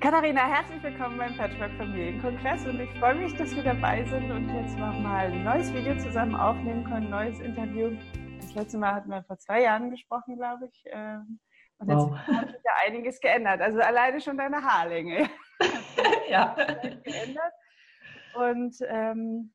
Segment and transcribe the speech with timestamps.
[0.00, 4.48] Katharina, herzlich willkommen beim Patchwork Familienkongress und ich freue mich, dass wir dabei sind und
[4.48, 7.94] jetzt nochmal ein neues Video zusammen aufnehmen können, ein neues Interview.
[8.40, 10.84] Das letzte Mal hatten wir vor zwei Jahren gesprochen, glaube ich.
[10.86, 11.38] Ähm,
[11.76, 12.16] und jetzt wow.
[12.16, 13.60] hat sich ja einiges geändert.
[13.60, 15.28] Also alleine schon deine Haarlänge.
[16.30, 16.54] ja.
[17.04, 17.52] geändert.
[18.36, 19.52] Und ähm,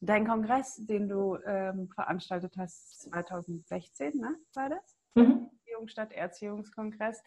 [0.00, 4.96] dein Kongress, den du ähm, veranstaltet hast 2016, ne, war das?
[5.16, 5.50] Mhm.
[5.50, 7.20] Erziehung statt Erziehungskongress.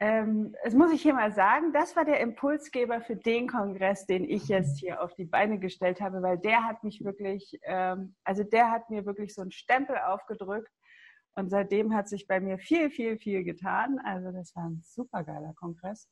[0.00, 4.24] Ähm, das muss ich hier mal sagen, das war der Impulsgeber für den Kongress, den
[4.24, 8.42] ich jetzt hier auf die Beine gestellt habe, weil der hat mich wirklich, ähm, also
[8.42, 10.72] der hat mir wirklich so einen Stempel aufgedrückt
[11.36, 14.00] und seitdem hat sich bei mir viel, viel, viel getan.
[14.04, 16.08] Also das war ein super geiler Kongress.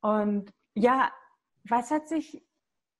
[0.00, 1.10] Und ja,
[1.64, 2.42] was hat sich,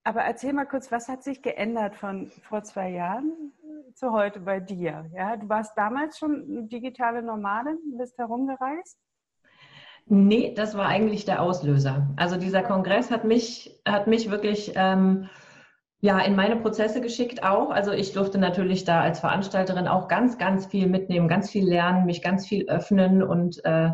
[0.05, 3.53] aber erzähl mal kurz, was hat sich geändert von vor zwei Jahren
[3.95, 5.09] zu heute bei dir?
[5.15, 8.99] Ja, du warst damals schon digitale Nomadin, bist herumgereist?
[10.11, 12.09] Nee, das war eigentlich der Auslöser.
[12.17, 15.29] Also dieser Kongress hat mich, hat mich wirklich ähm,
[16.01, 17.71] ja in meine Prozesse geschickt auch.
[17.71, 22.07] Also ich durfte natürlich da als Veranstalterin auch ganz, ganz viel mitnehmen, ganz viel lernen,
[22.07, 23.91] mich ganz viel öffnen und äh,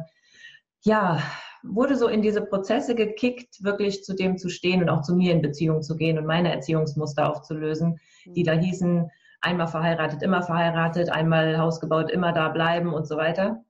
[0.83, 1.19] ja,
[1.65, 5.33] wurde so in diese Prozesse gekickt, wirklich zu dem zu stehen und auch zu mir
[5.33, 11.11] in Beziehung zu gehen und meine Erziehungsmuster aufzulösen, die da hießen, einmal verheiratet, immer verheiratet,
[11.11, 13.65] einmal Haus gebaut, immer da bleiben und so weiter.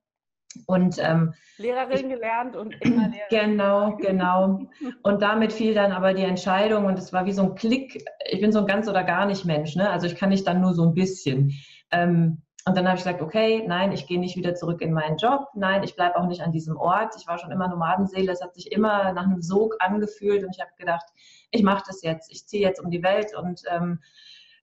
[0.67, 3.51] Und ähm, Lehrerin gelernt und immer Lehrerin.
[3.57, 4.59] Genau, genau.
[5.03, 8.05] Und damit fiel dann aber die Entscheidung und es war wie so ein Klick.
[8.29, 9.89] Ich bin so ein ganz oder gar nicht Mensch, ne?
[9.89, 11.53] Also ich kann nicht dann nur so ein bisschen.
[11.91, 15.17] Ähm, und dann habe ich gesagt, okay, nein, ich gehe nicht wieder zurück in meinen
[15.17, 15.49] Job.
[15.53, 17.13] Nein, ich bleibe auch nicht an diesem Ort.
[17.15, 18.31] Ich war schon immer Nomadenseele.
[18.31, 21.05] Es hat sich immer nach einem Sog angefühlt und ich habe gedacht,
[21.51, 22.31] ich mache das jetzt.
[22.31, 23.99] Ich ziehe jetzt um die Welt und ähm,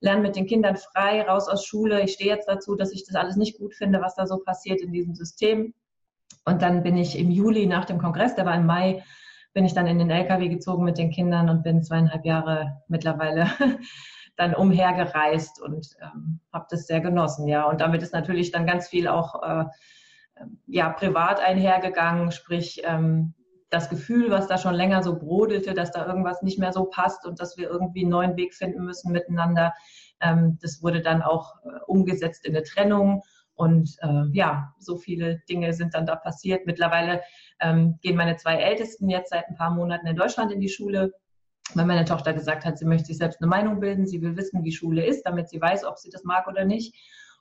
[0.01, 2.03] lerne mit den Kindern frei, raus aus Schule.
[2.03, 4.81] Ich stehe jetzt dazu, dass ich das alles nicht gut finde, was da so passiert
[4.81, 5.73] in diesem System.
[6.45, 9.03] Und dann bin ich im Juli nach dem Kongress, der war im Mai,
[9.53, 13.47] bin ich dann in den LKW gezogen mit den Kindern und bin zweieinhalb Jahre mittlerweile
[14.37, 17.65] dann umhergereist und ähm, habe das sehr genossen, ja.
[17.65, 19.65] Und damit ist natürlich dann ganz viel auch äh,
[20.67, 23.35] ja privat einhergegangen, sprich ähm,
[23.69, 27.27] das Gefühl, was da schon länger so brodelte, dass da irgendwas nicht mehr so passt
[27.27, 29.73] und dass wir irgendwie einen neuen Weg finden müssen miteinander.
[30.21, 33.23] Ähm, das wurde dann auch äh, umgesetzt in eine Trennung.
[33.63, 36.67] Und äh, ja, so viele Dinge sind dann da passiert.
[36.67, 37.23] Mittlerweile
[37.61, 41.13] ähm, gehen meine zwei Ältesten jetzt seit ein paar Monaten in Deutschland in die Schule,
[41.75, 44.65] weil meine Tochter gesagt hat, sie möchte sich selbst eine Meinung bilden, sie will wissen,
[44.65, 46.93] wie Schule ist, damit sie weiß, ob sie das mag oder nicht.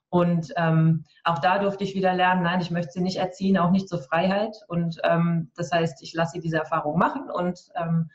[0.10, 3.72] Und ähm, auch da durfte ich wieder lernen, nein, ich möchte sie nicht erziehen, auch
[3.72, 4.56] nicht zur Freiheit.
[4.68, 7.32] Und ähm, das heißt, ich lasse sie diese Erfahrung machen.
[7.32, 8.12] Und ähm,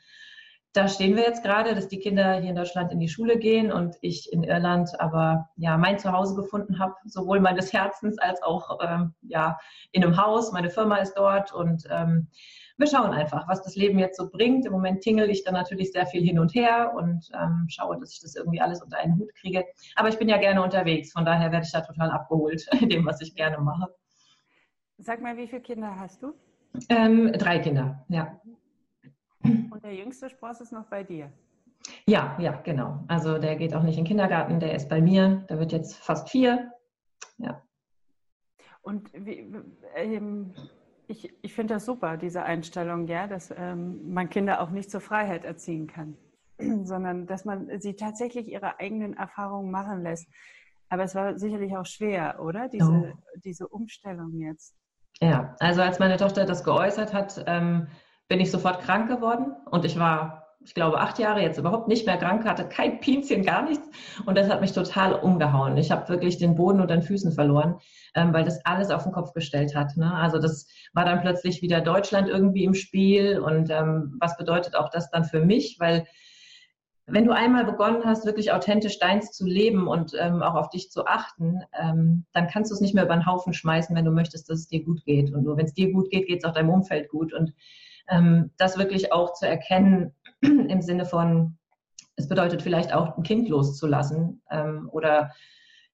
[0.76, 3.72] da stehen wir jetzt gerade, dass die Kinder hier in Deutschland in die Schule gehen
[3.72, 8.78] und ich in Irland aber ja mein Zuhause gefunden habe, sowohl meines Herzens als auch
[8.82, 9.58] ähm, ja
[9.92, 10.52] in einem Haus.
[10.52, 12.28] Meine Firma ist dort und ähm,
[12.76, 14.66] wir schauen einfach, was das Leben jetzt so bringt.
[14.66, 18.12] Im Moment tingle ich da natürlich sehr viel hin und her und ähm, schaue, dass
[18.12, 19.64] ich das irgendwie alles unter einen Hut kriege.
[19.94, 23.06] Aber ich bin ja gerne unterwegs, von daher werde ich da total abgeholt in dem,
[23.06, 23.88] was ich gerne mache.
[24.98, 26.34] Sag mal, wie viele Kinder hast du?
[26.90, 28.38] Ähm, drei Kinder, ja.
[29.76, 31.30] Und der jüngste Spross ist noch bei dir?
[32.06, 33.04] Ja, ja, genau.
[33.08, 35.44] Also der geht auch nicht in den Kindergarten, der ist bei mir.
[35.50, 36.72] Der wird jetzt fast vier.
[37.36, 37.62] Ja.
[38.80, 39.52] Und wie,
[39.94, 40.54] ähm,
[41.08, 45.02] ich, ich finde das super, diese Einstellung, ja, dass ähm, man Kinder auch nicht zur
[45.02, 46.16] Freiheit erziehen kann,
[46.86, 50.26] sondern dass man sie tatsächlich ihre eigenen Erfahrungen machen lässt.
[50.88, 52.70] Aber es war sicherlich auch schwer, oder?
[52.70, 53.38] Diese, oh.
[53.44, 54.74] diese Umstellung jetzt.
[55.20, 57.88] Ja, also als meine Tochter das geäußert hat, ähm,
[58.28, 62.06] bin ich sofort krank geworden und ich war ich glaube, acht Jahre jetzt überhaupt nicht
[62.06, 63.88] mehr krank, hatte kein Pinzchen, gar nichts.
[64.26, 65.76] Und das hat mich total umgehauen.
[65.76, 67.78] Ich habe wirklich den Boden unter den Füßen verloren,
[68.14, 69.96] ähm, weil das alles auf den Kopf gestellt hat.
[69.96, 70.12] Ne?
[70.12, 73.38] Also das war dann plötzlich wieder Deutschland irgendwie im Spiel.
[73.38, 75.76] Und ähm, was bedeutet auch das dann für mich?
[75.78, 76.04] Weil
[77.06, 80.90] wenn du einmal begonnen hast, wirklich authentisch deins zu leben und ähm, auch auf dich
[80.90, 84.10] zu achten, ähm, dann kannst du es nicht mehr über den Haufen schmeißen, wenn du
[84.10, 85.32] möchtest, dass es dir gut geht.
[85.32, 87.32] Und nur wenn es dir gut geht, geht es auch deinem Umfeld gut.
[87.32, 87.52] Und
[88.56, 91.58] das wirklich auch zu erkennen im Sinne von,
[92.16, 95.32] es bedeutet vielleicht auch ein Kind loszulassen ähm, oder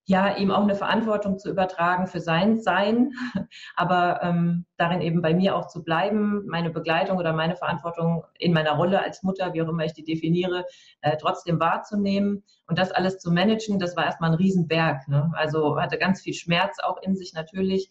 [0.05, 3.13] ja, ihm auch eine Verantwortung zu übertragen für sein Sein,
[3.77, 8.53] aber ähm, darin eben bei mir auch zu bleiben, meine Begleitung oder meine Verantwortung in
[8.53, 10.65] meiner Rolle als Mutter, wie auch immer ich die definiere,
[11.03, 15.07] äh, trotzdem wahrzunehmen und das alles zu managen, das war erstmal ein Riesenberg.
[15.07, 15.31] Ne?
[15.37, 17.89] Also hatte ganz viel Schmerz auch in sich natürlich.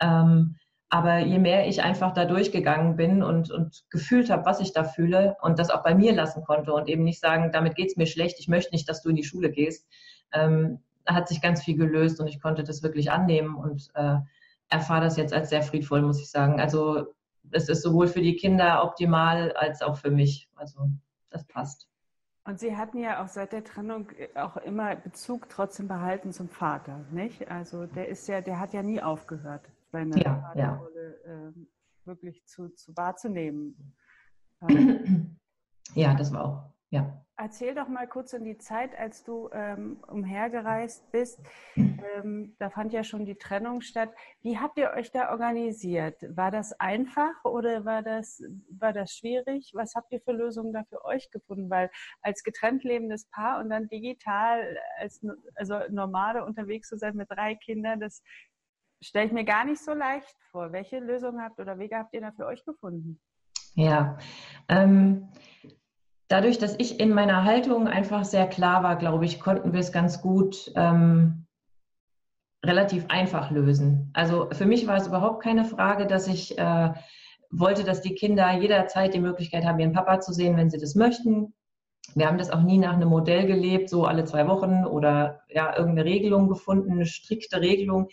[0.00, 0.56] Ähm,
[0.88, 4.84] aber je mehr ich einfach da durchgegangen bin und, und gefühlt habe, was ich da
[4.84, 8.06] fühle und das auch bei mir lassen konnte und eben nicht sagen, damit geht's mir
[8.06, 9.88] schlecht, ich möchte nicht, dass du in die Schule gehst,
[10.32, 14.16] ähm, hat sich ganz viel gelöst und ich konnte das wirklich annehmen und äh,
[14.68, 16.60] erfahre das jetzt als sehr friedvoll, muss ich sagen.
[16.60, 17.14] Also
[17.50, 20.48] es ist sowohl für die Kinder optimal als auch für mich.
[20.56, 20.90] Also
[21.30, 21.88] das passt.
[22.44, 27.04] Und Sie hatten ja auch seit der Trennung auch immer Bezug trotzdem behalten zum Vater,
[27.10, 27.50] nicht?
[27.50, 31.48] Also der ist ja, der hat ja nie aufgehört, seine ja, Vaterrolle ja.
[31.48, 31.52] äh,
[32.04, 33.94] wirklich zu, zu wahrzunehmen.
[35.94, 37.24] Ja, das war auch, ja.
[37.38, 41.38] Erzähl doch mal kurz in die Zeit, als du ähm, umhergereist bist.
[41.76, 44.10] Ähm, da fand ja schon die Trennung statt.
[44.42, 46.16] Wie habt ihr euch da organisiert?
[46.34, 49.72] War das einfach oder war das, war das schwierig?
[49.74, 51.68] Was habt ihr für Lösungen da für euch gefunden?
[51.68, 51.90] Weil
[52.22, 55.20] als getrennt lebendes Paar und dann digital, als
[55.54, 58.22] also normale unterwegs zu sein mit drei Kindern, das
[59.00, 60.72] stelle ich mir gar nicht so leicht vor.
[60.72, 63.20] Welche Lösungen habt oder Wege habt ihr da für euch gefunden?
[63.74, 64.18] Ja,
[64.68, 65.28] ähm,
[66.28, 69.92] dadurch, dass ich in meiner Haltung einfach sehr klar war, glaube ich, konnten wir es
[69.92, 71.46] ganz gut ähm,
[72.64, 74.10] relativ einfach lösen.
[74.14, 76.92] Also für mich war es überhaupt keine Frage, dass ich äh,
[77.50, 80.94] wollte, dass die Kinder jederzeit die Möglichkeit haben, ihren Papa zu sehen, wenn sie das
[80.94, 81.54] möchten.
[82.14, 85.76] Wir haben das auch nie nach einem Modell gelebt, so alle zwei Wochen oder ja,
[85.76, 88.08] irgendeine Regelung gefunden, eine strikte Regelung.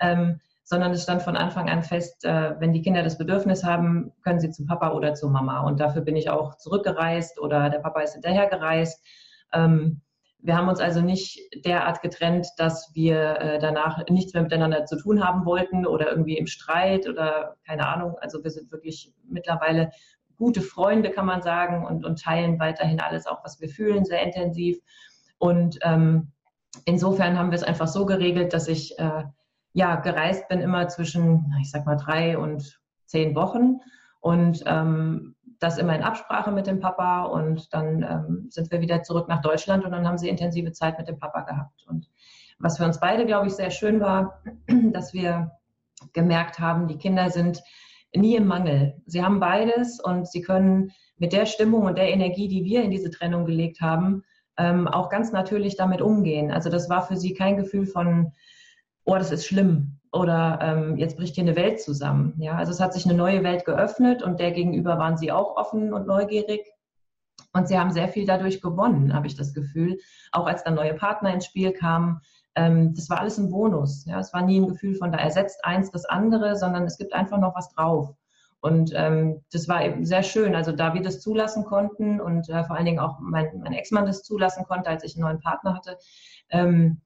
[0.00, 4.12] Ähm, sondern es stand von Anfang an fest, äh, wenn die Kinder das Bedürfnis haben,
[4.22, 5.62] können sie zum Papa oder zur Mama.
[5.62, 9.04] Und dafür bin ich auch zurückgereist oder der Papa ist hinterhergereist.
[9.52, 10.00] Ähm,
[10.38, 14.96] wir haben uns also nicht derart getrennt, dass wir äh, danach nichts mehr miteinander zu
[14.96, 18.16] tun haben wollten oder irgendwie im Streit oder keine Ahnung.
[18.20, 19.90] Also wir sind wirklich mittlerweile
[20.36, 24.22] gute Freunde, kann man sagen, und, und teilen weiterhin alles, auch was wir fühlen, sehr
[24.22, 24.78] intensiv.
[25.38, 26.32] Und ähm,
[26.84, 29.24] insofern haben wir es einfach so geregelt, dass ich äh,
[29.72, 33.80] ja, gereist bin immer zwischen, ich sag mal, drei und zehn Wochen
[34.20, 39.02] und ähm, das immer in Absprache mit dem Papa und dann ähm, sind wir wieder
[39.02, 41.86] zurück nach Deutschland und dann haben sie intensive Zeit mit dem Papa gehabt.
[41.86, 42.08] Und
[42.58, 44.42] was für uns beide, glaube ich, sehr schön war,
[44.92, 45.52] dass wir
[46.12, 47.62] gemerkt haben, die Kinder sind
[48.14, 49.00] nie im Mangel.
[49.06, 52.90] Sie haben beides und sie können mit der Stimmung und der Energie, die wir in
[52.90, 54.24] diese Trennung gelegt haben,
[54.56, 56.50] ähm, auch ganz natürlich damit umgehen.
[56.50, 58.32] Also das war für sie kein Gefühl von
[59.04, 62.34] oh, das ist schlimm oder ähm, jetzt bricht hier eine Welt zusammen.
[62.38, 65.56] Ja, also es hat sich eine neue Welt geöffnet und der gegenüber waren sie auch
[65.56, 66.66] offen und neugierig.
[67.52, 69.98] Und sie haben sehr viel dadurch gewonnen, habe ich das Gefühl.
[70.32, 72.20] Auch als dann neue Partner ins Spiel kamen.
[72.54, 74.04] Ähm, das war alles ein Bonus.
[74.06, 77.12] Ja, es war nie ein Gefühl von, da ersetzt eins das andere, sondern es gibt
[77.12, 78.14] einfach noch was drauf.
[78.60, 80.54] Und ähm, das war eben sehr schön.
[80.54, 84.06] Also da wir das zulassen konnten und äh, vor allen Dingen auch mein, mein Ex-Mann
[84.06, 85.98] das zulassen konnte, als ich einen neuen Partner hatte,
[86.50, 87.00] ähm,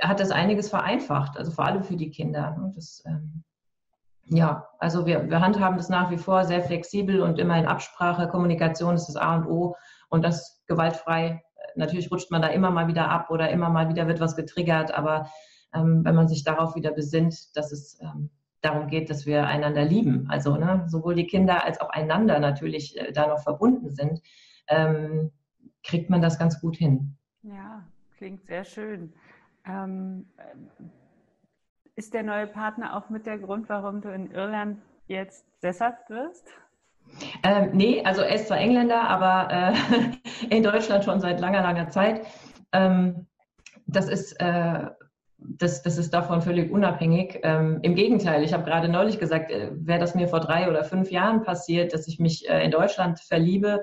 [0.00, 2.56] hat das einiges vereinfacht, also vor allem für die Kinder.
[2.58, 2.72] Ne?
[2.74, 3.44] Das, ähm,
[4.26, 8.28] ja, also wir, wir handhaben das nach wie vor sehr flexibel und immer in Absprache.
[8.28, 9.76] Kommunikation ist das A und O
[10.08, 11.42] und das gewaltfrei.
[11.76, 14.94] Natürlich rutscht man da immer mal wieder ab oder immer mal wieder wird was getriggert,
[14.94, 15.28] aber
[15.74, 18.30] ähm, wenn man sich darauf wieder besinnt, dass es ähm,
[18.60, 22.98] darum geht, dass wir einander lieben, also ne, sowohl die Kinder als auch einander natürlich
[22.98, 24.20] äh, da noch verbunden sind,
[24.68, 25.32] ähm,
[25.82, 27.16] kriegt man das ganz gut hin.
[27.42, 27.86] Ja,
[28.16, 29.12] klingt sehr schön.
[29.66, 30.26] Ähm,
[31.96, 36.48] ist der neue Partner auch mit der Grund, warum du in Irland jetzt sesshaft wirst?
[37.42, 39.74] Ähm, nee, also er ist zwar Engländer, aber äh,
[40.54, 42.26] in Deutschland schon seit langer, langer Zeit.
[42.72, 43.26] Ähm,
[43.86, 44.88] das ist äh,
[45.46, 47.40] das, das ist davon völlig unabhängig.
[47.42, 50.84] Ähm, Im Gegenteil, ich habe gerade neulich gesagt, äh, wäre das mir vor drei oder
[50.84, 53.82] fünf Jahren passiert, dass ich mich äh, in Deutschland verliebe,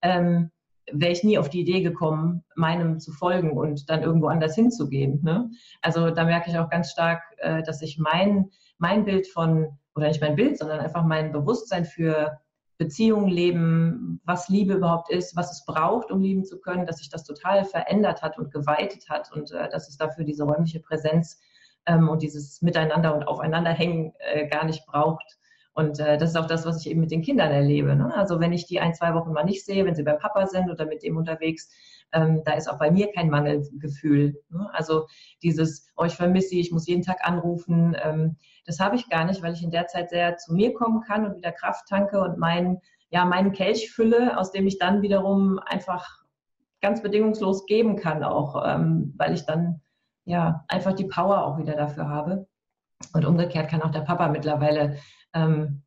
[0.00, 0.50] ähm,
[0.92, 5.20] wäre ich nie auf die Idee gekommen, meinem zu folgen und dann irgendwo anders hinzugehen.
[5.22, 5.50] Ne?
[5.80, 10.08] Also da merke ich auch ganz stark, äh, dass ich mein, mein Bild von, oder
[10.08, 12.38] nicht mein Bild, sondern einfach mein Bewusstsein für
[12.78, 17.10] Beziehungen, Leben, was Liebe überhaupt ist, was es braucht, um lieben zu können, dass sich
[17.10, 21.40] das total verändert hat und geweitet hat und äh, dass es dafür diese räumliche Präsenz
[21.86, 25.38] ähm, und dieses Miteinander und Aufeinanderhängen äh, gar nicht braucht.
[25.74, 27.96] Und äh, das ist auch das, was ich eben mit den Kindern erlebe.
[27.96, 28.14] Ne?
[28.14, 30.70] Also wenn ich die ein, zwei Wochen mal nicht sehe, wenn sie beim Papa sind
[30.70, 31.70] oder mit dem unterwegs,
[32.12, 34.38] ähm, da ist auch bei mir kein Mangelgefühl.
[34.50, 34.68] Ne?
[34.72, 35.06] Also
[35.42, 38.36] dieses, oh, ich vermisse sie, ich muss jeden Tag anrufen, ähm,
[38.66, 41.24] das habe ich gar nicht, weil ich in der Zeit sehr zu mir kommen kann
[41.26, 45.58] und wieder Kraft tanke und meinen, ja, meinen Kelch fülle, aus dem ich dann wiederum
[45.58, 46.22] einfach
[46.80, 49.80] ganz bedingungslos geben kann auch, ähm, weil ich dann
[50.24, 52.46] ja einfach die Power auch wieder dafür habe.
[53.14, 54.96] Und umgekehrt kann auch der Papa mittlerweile
[55.34, 55.82] ähm,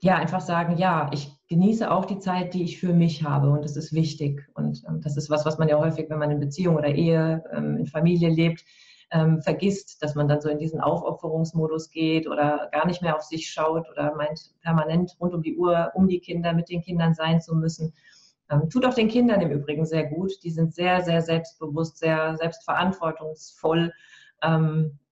[0.00, 3.64] ja einfach sagen, ja, ich genieße auch die Zeit, die ich für mich habe und
[3.64, 4.48] das ist wichtig.
[4.54, 7.44] Und ähm, das ist was, was man ja häufig, wenn man in Beziehung oder Ehe,
[7.52, 8.64] ähm, in Familie lebt,
[9.12, 13.22] ähm, vergisst, dass man dann so in diesen Aufopferungsmodus geht oder gar nicht mehr auf
[13.22, 17.14] sich schaut oder meint, permanent rund um die Uhr um die Kinder, mit den Kindern
[17.14, 17.92] sein zu müssen.
[18.50, 20.32] Ähm, tut auch den Kindern im Übrigen sehr gut.
[20.44, 23.92] Die sind sehr, sehr selbstbewusst, sehr selbstverantwortungsvoll.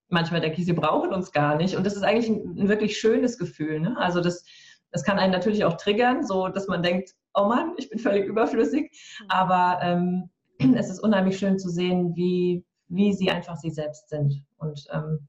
[0.09, 1.77] Manchmal denke ich, sie brauchen uns gar nicht.
[1.77, 3.81] Und das ist eigentlich ein, ein wirklich schönes Gefühl.
[3.81, 3.97] Ne?
[3.99, 4.45] Also das
[4.91, 8.27] Das kann einen natürlich auch triggern, so dass man denkt, oh Mann, ich bin völlig
[8.27, 8.91] überflüssig.
[9.21, 9.27] Mhm.
[9.29, 10.31] Aber ähm,
[10.77, 14.45] es ist unheimlich schön zu sehen, wie, wie sie einfach sie selbst sind.
[14.57, 15.29] Und ähm,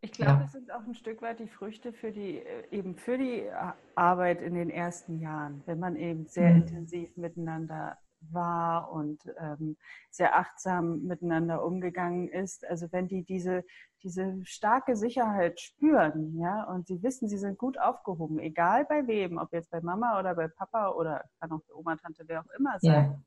[0.00, 0.42] ich glaube, ja.
[0.44, 3.44] es sind auch ein Stück weit die Früchte für die, äh, eben für die
[3.96, 6.62] Arbeit in den ersten Jahren, wenn man eben sehr mhm.
[6.62, 9.76] intensiv miteinander war und ähm,
[10.10, 12.66] sehr achtsam miteinander umgegangen ist.
[12.66, 13.64] Also wenn die diese,
[14.02, 19.38] diese starke Sicherheit spüren, ja, und sie wissen, sie sind gut aufgehoben, egal bei wem,
[19.38, 22.58] ob jetzt bei Mama oder bei Papa oder kann auch bei Oma, Tante, wer auch
[22.58, 23.20] immer sein, ja.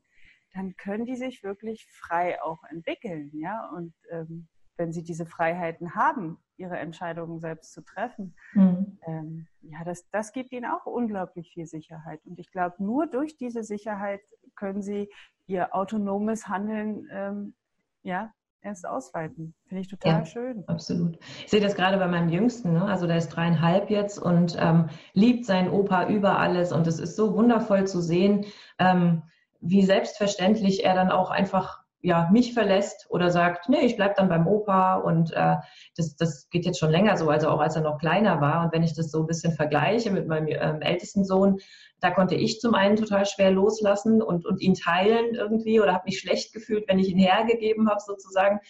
[0.54, 4.48] dann können die sich wirklich frei auch entwickeln, ja, und ähm,
[4.80, 8.98] wenn sie diese Freiheiten haben, ihre Entscheidungen selbst zu treffen, mhm.
[9.06, 12.20] ähm, ja, das, das gibt ihnen auch unglaublich viel Sicherheit.
[12.24, 14.22] Und ich glaube, nur durch diese Sicherheit
[14.60, 15.08] können sie
[15.46, 17.54] ihr autonomes Handeln ähm,
[18.02, 19.54] ja, erst ausweiten.
[19.66, 20.64] Finde ich total ja, schön.
[20.68, 21.18] Absolut.
[21.44, 22.84] Ich sehe das gerade bei meinem Jüngsten, ne?
[22.84, 27.16] also der ist dreieinhalb jetzt und ähm, liebt seinen Opa über alles und es ist
[27.16, 28.44] so wundervoll zu sehen,
[28.78, 29.22] ähm,
[29.60, 34.28] wie selbstverständlich er dann auch einfach ja, mich verlässt oder sagt, nee, ich bleib dann
[34.28, 35.56] beim Opa und äh,
[35.96, 38.64] das, das geht jetzt schon länger so, also auch als er noch kleiner war.
[38.64, 41.58] Und wenn ich das so ein bisschen vergleiche mit meinem ähm, ältesten Sohn,
[42.00, 46.04] da konnte ich zum einen total schwer loslassen und, und ihn teilen irgendwie oder habe
[46.06, 48.60] mich schlecht gefühlt, wenn ich ihn hergegeben habe sozusagen.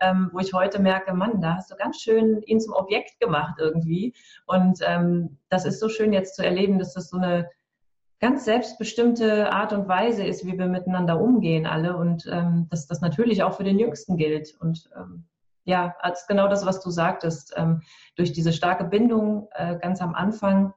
[0.00, 3.56] Ähm, wo ich heute merke, Mann, da hast du ganz schön ihn zum Objekt gemacht
[3.58, 4.14] irgendwie.
[4.46, 7.50] Und ähm, das ist so schön jetzt zu erleben, dass das so eine
[8.20, 13.00] ganz selbstbestimmte Art und Weise ist, wie wir miteinander umgehen alle und ähm, dass das
[13.00, 14.56] natürlich auch für den Jüngsten gilt.
[14.60, 15.24] Und ähm,
[15.64, 17.82] ja, als genau das, was du sagtest, ähm,
[18.16, 20.72] durch diese starke Bindung äh, ganz am Anfang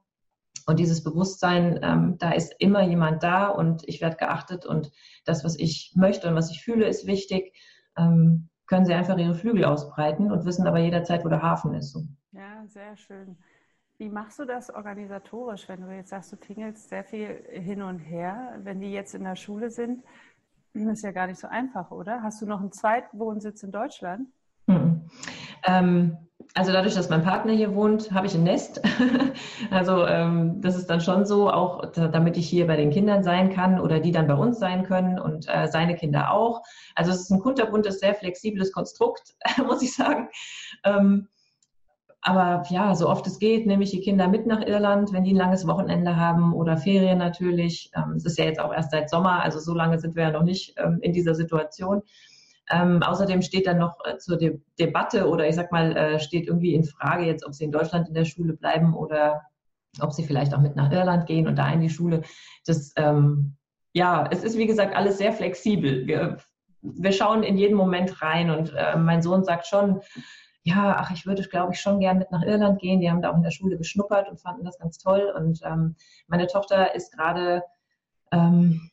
[0.66, 4.92] und dieses Bewusstsein, ähm, da ist immer jemand da und ich werde geachtet und
[5.24, 7.56] das, was ich möchte und was ich fühle, ist wichtig,
[7.96, 11.92] ähm, können sie einfach ihre Flügel ausbreiten und wissen aber jederzeit, wo der Hafen ist.
[11.92, 12.04] So.
[12.30, 13.36] Ja, sehr schön.
[14.02, 18.00] Wie machst du das organisatorisch, wenn du jetzt sagst, du tingelst sehr viel hin und
[18.00, 20.02] her, wenn die jetzt in der Schule sind?
[20.74, 22.20] Das ist ja gar nicht so einfach, oder?
[22.20, 24.26] Hast du noch einen Zweitwohnsitz in Deutschland?
[24.66, 25.08] Mhm.
[25.64, 26.16] Ähm,
[26.54, 28.82] also dadurch, dass mein Partner hier wohnt, habe ich ein Nest.
[29.70, 33.50] also ähm, das ist dann schon so, auch damit ich hier bei den Kindern sein
[33.50, 36.62] kann oder die dann bei uns sein können und äh, seine Kinder auch.
[36.96, 40.28] Also es ist ein kunterbuntes, sehr flexibles Konstrukt, muss ich sagen.
[40.82, 41.28] Ähm,
[42.24, 45.32] aber ja, so oft es geht, nehme ich die Kinder mit nach Irland, wenn die
[45.32, 47.90] ein langes Wochenende haben oder Ferien natürlich.
[47.96, 50.30] Ähm, es ist ja jetzt auch erst seit Sommer, also so lange sind wir ja
[50.30, 52.02] noch nicht ähm, in dieser Situation.
[52.70, 56.46] Ähm, außerdem steht dann noch äh, zur De Debatte oder ich sag mal, äh, steht
[56.46, 59.42] irgendwie in Frage jetzt, ob sie in Deutschland in der Schule bleiben oder
[60.00, 62.22] ob sie vielleicht auch mit nach Irland gehen und da in die Schule.
[62.64, 63.56] Das, ähm,
[63.94, 66.06] ja, es ist wie gesagt alles sehr flexibel.
[66.06, 66.36] Wir,
[66.82, 70.00] wir schauen in jeden Moment rein und äh, mein Sohn sagt schon,
[70.64, 73.00] ja, ach, ich würde, glaube ich, schon gern mit nach Irland gehen.
[73.00, 75.32] Die haben da auch in der Schule geschnuppert und fanden das ganz toll.
[75.36, 75.96] Und ähm,
[76.28, 77.62] meine Tochter ist gerade,
[78.30, 78.90] ähm,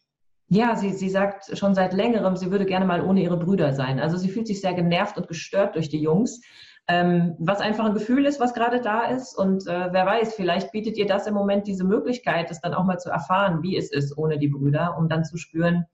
[0.48, 4.00] ja, sie, sie sagt schon seit längerem, sie würde gerne mal ohne ihre Brüder sein.
[4.00, 6.42] Also sie fühlt sich sehr genervt und gestört durch die Jungs.
[6.88, 9.38] Ähm, was einfach ein Gefühl ist, was gerade da ist.
[9.38, 12.84] Und äh, wer weiß, vielleicht bietet ihr das im Moment diese Möglichkeit, es dann auch
[12.84, 15.86] mal zu erfahren, wie es ist ohne die Brüder, um dann zu spüren,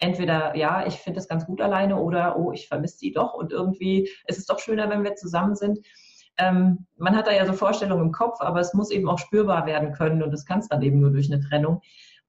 [0.00, 3.52] entweder, ja, ich finde das ganz gut alleine oder, oh, ich vermisse sie doch und
[3.52, 5.78] irgendwie ist es doch schöner, wenn wir zusammen sind.
[6.38, 9.66] Ähm, man hat da ja so Vorstellungen im Kopf, aber es muss eben auch spürbar
[9.66, 11.82] werden können und das kann es dann eben nur durch eine Trennung.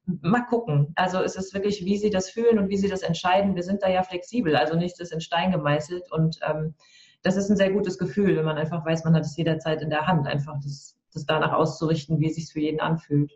[0.04, 0.92] Mal gucken.
[0.96, 3.54] Also es ist wirklich, wie sie das fühlen und wie sie das entscheiden.
[3.54, 6.74] Wir sind da ja flexibel, also nichts ist in Stein gemeißelt und ähm,
[7.22, 9.90] das ist ein sehr gutes Gefühl, wenn man einfach weiß, man hat es jederzeit in
[9.90, 13.32] der Hand, einfach das, das danach auszurichten, wie es sich für jeden anfühlt.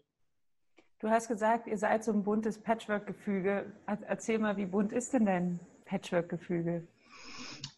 [0.98, 3.66] Du hast gesagt, ihr seid so ein buntes Patchwork-Gefüge.
[4.08, 6.86] Erzähl mal, wie bunt ist denn dein Patchwork-Gefüge?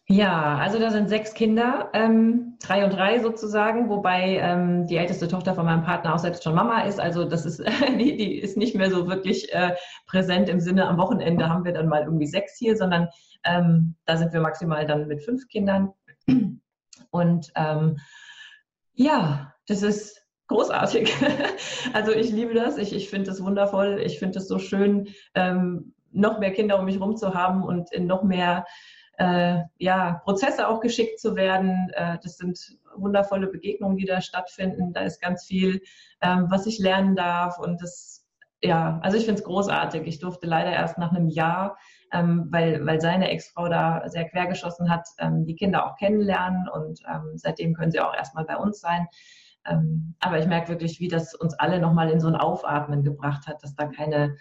[0.07, 5.27] Ja, also da sind sechs Kinder, ähm, drei und drei sozusagen, wobei ähm, die älteste
[5.27, 6.99] Tochter von meinem Partner auch selbst schon Mama ist.
[6.99, 7.59] Also das ist,
[7.99, 9.75] die, die ist nicht mehr so wirklich äh,
[10.07, 13.09] präsent im Sinne, am Wochenende haben wir dann mal irgendwie sechs hier, sondern
[13.43, 15.93] ähm, da sind wir maximal dann mit fünf Kindern.
[17.11, 17.97] Und ähm,
[18.93, 21.15] ja, das ist großartig.
[21.93, 25.93] also ich liebe das, ich, ich finde es wundervoll, ich finde es so schön, ähm,
[26.11, 28.65] noch mehr Kinder um mich herum zu haben und in noch mehr
[29.17, 31.89] äh, ja, Prozesse auch geschickt zu werden.
[31.93, 32.59] Äh, das sind
[32.95, 34.91] wundervolle Begegnungen, die da stattfinden.
[34.93, 35.81] Da ist ganz viel,
[36.21, 38.27] ähm, was ich lernen darf und das,
[38.61, 40.03] ja, also ich finde es großartig.
[40.05, 41.77] Ich durfte leider erst nach einem Jahr
[42.11, 47.01] ähm, weil, weil seine Ex-Frau da sehr quergeschossen hat, ähm, die Kinder auch kennenlernen und
[47.07, 49.07] ähm, seitdem können sie auch erstmal bei uns sein.
[49.65, 53.47] Ähm, aber ich merke wirklich, wie das uns alle nochmal in so ein Aufatmen gebracht
[53.47, 54.37] hat, dass da keine,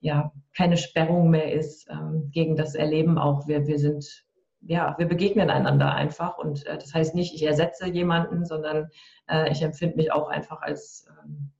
[0.00, 3.46] ja, keine Sperrung mehr ist ähm, gegen das Erleben auch.
[3.46, 4.24] Wir, wir sind,
[4.60, 8.88] ja, wir begegnen einander einfach und äh, das heißt nicht, ich ersetze jemanden, sondern
[9.28, 11.50] äh, ich empfinde mich auch einfach als, ähm,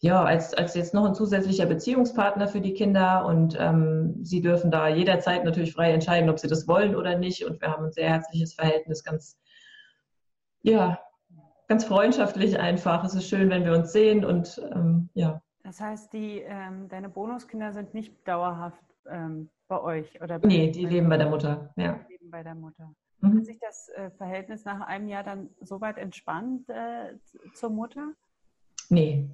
[0.00, 4.70] ja, als, als jetzt noch ein zusätzlicher Beziehungspartner für die Kinder und ähm, sie dürfen
[4.70, 7.46] da jederzeit natürlich frei entscheiden, ob sie das wollen oder nicht.
[7.46, 9.38] Und wir haben ein sehr herzliches Verhältnis, ganz,
[10.60, 10.98] ja,
[11.68, 13.04] ganz freundschaftlich einfach.
[13.04, 15.40] Es ist schön, wenn wir uns sehen und ähm, ja.
[15.62, 20.20] Das heißt, die, ähm, deine Bonuskinder sind nicht dauerhaft ähm, bei euch?
[20.22, 22.00] Oder bei nee, die leben bei der Mutter, ja.
[22.08, 22.94] Die leben bei der Mutter.
[23.20, 23.38] Mhm.
[23.38, 27.14] Hat sich das äh, Verhältnis nach einem Jahr dann so weit entspannt äh,
[27.54, 28.12] zur Mutter?
[28.90, 29.30] Nee,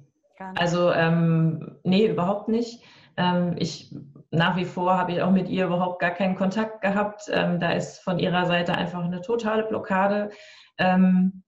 [0.55, 2.83] also ähm, nee, überhaupt nicht.
[3.17, 3.93] Ähm, ich
[4.31, 7.29] nach wie vor habe ich auch mit ihr überhaupt gar keinen Kontakt gehabt.
[7.31, 10.31] Ähm, da ist von ihrer Seite einfach eine totale Blockade.
[10.77, 11.43] Ähm,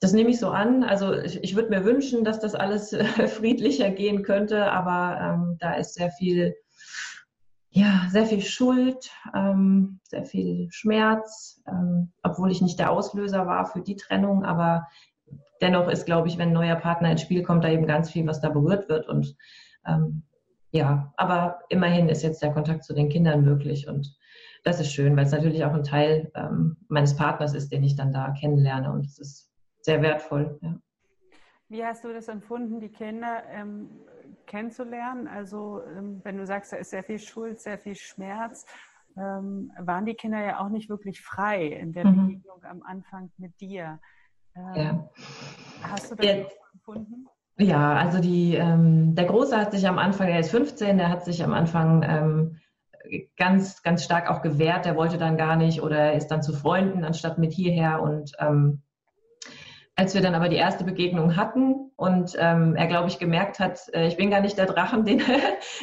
[0.00, 0.84] das nehme ich so an.
[0.84, 2.96] Also ich, ich würde mir wünschen, dass das alles
[3.36, 6.54] friedlicher gehen könnte, aber ähm, da ist sehr viel,
[7.70, 11.62] ja, sehr viel Schuld, ähm, sehr viel Schmerz,
[12.22, 14.86] obwohl ich nicht der Auslöser war für die Trennung, aber
[15.60, 18.26] dennoch ist, glaube ich, wenn ein neuer Partner ins Spiel kommt, da eben ganz viel,
[18.26, 19.08] was da berührt wird.
[19.08, 19.36] Und
[19.86, 20.22] ähm,
[20.70, 24.16] ja, aber immerhin ist jetzt der Kontakt zu den Kindern möglich und
[24.64, 27.96] das ist schön, weil es natürlich auch ein Teil ähm, meines Partners ist, den ich
[27.96, 29.47] dann da kennenlerne und es ist
[29.80, 30.58] sehr wertvoll.
[30.62, 30.78] Ja.
[31.68, 33.90] Wie hast du das empfunden, die Kinder ähm,
[34.46, 35.28] kennenzulernen?
[35.28, 38.64] Also ähm, wenn du sagst, da ist sehr viel Schuld, sehr viel Schmerz,
[39.16, 42.26] ähm, waren die Kinder ja auch nicht wirklich frei in der mhm.
[42.26, 43.98] Begegnung am Anfang mit dir.
[44.74, 45.08] Ja.
[45.82, 46.44] Hast du das ja.
[46.72, 47.28] empfunden?
[47.58, 51.24] Ja, also die, ähm, der Große hat sich am Anfang, er ist 15, der hat
[51.24, 52.56] sich am Anfang ähm,
[53.36, 54.84] ganz, ganz stark auch gewehrt.
[54.84, 58.00] Der wollte dann gar nicht oder er ist dann zu Freunden anstatt mit hierher.
[58.02, 58.82] Und ähm,
[59.98, 63.80] als wir dann aber die erste Begegnung hatten und ähm, er, glaube ich, gemerkt hat,
[63.92, 65.20] äh, ich bin gar nicht der Drachen, den,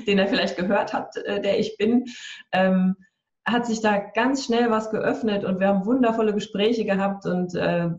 [0.08, 2.06] den er vielleicht gehört hat, äh, der ich bin,
[2.54, 2.96] ähm,
[3.46, 7.90] hat sich da ganz schnell was geöffnet und wir haben wundervolle Gespräche gehabt und äh,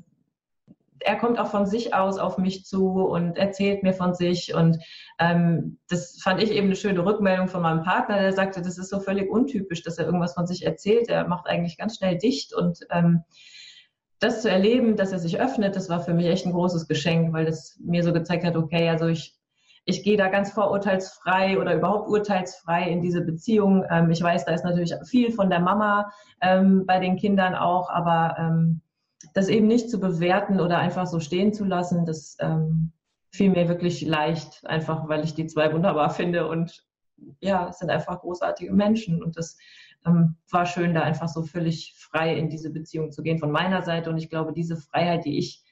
[1.00, 4.54] er kommt auch von sich aus auf mich zu und erzählt mir von sich.
[4.54, 4.78] Und
[5.18, 8.88] ähm, das fand ich eben eine schöne Rückmeldung von meinem Partner, der sagte, das ist
[8.88, 11.10] so völlig untypisch, dass er irgendwas von sich erzählt.
[11.10, 12.54] Er macht eigentlich ganz schnell dicht.
[12.54, 13.22] Und ähm,
[14.18, 17.32] das zu erleben, dass er sich öffnet, das war für mich echt ein großes Geschenk,
[17.32, 19.36] weil das mir so gezeigt hat, okay, also ich,
[19.84, 23.84] ich gehe da ganz vorurteilsfrei oder überhaupt urteilsfrei in diese Beziehung.
[23.90, 27.90] Ähm, ich weiß, da ist natürlich viel von der Mama ähm, bei den Kindern auch,
[27.90, 28.80] aber ähm,
[29.34, 32.92] das eben nicht zu bewerten oder einfach so stehen zu lassen, das ähm,
[33.30, 36.84] fiel mir wirklich leicht, einfach weil ich die zwei wunderbar finde und
[37.40, 39.56] ja, es sind einfach großartige Menschen und das
[40.06, 43.82] ähm, war schön, da einfach so völlig frei in diese Beziehung zu gehen von meiner
[43.82, 45.62] Seite und ich glaube, diese Freiheit, die ich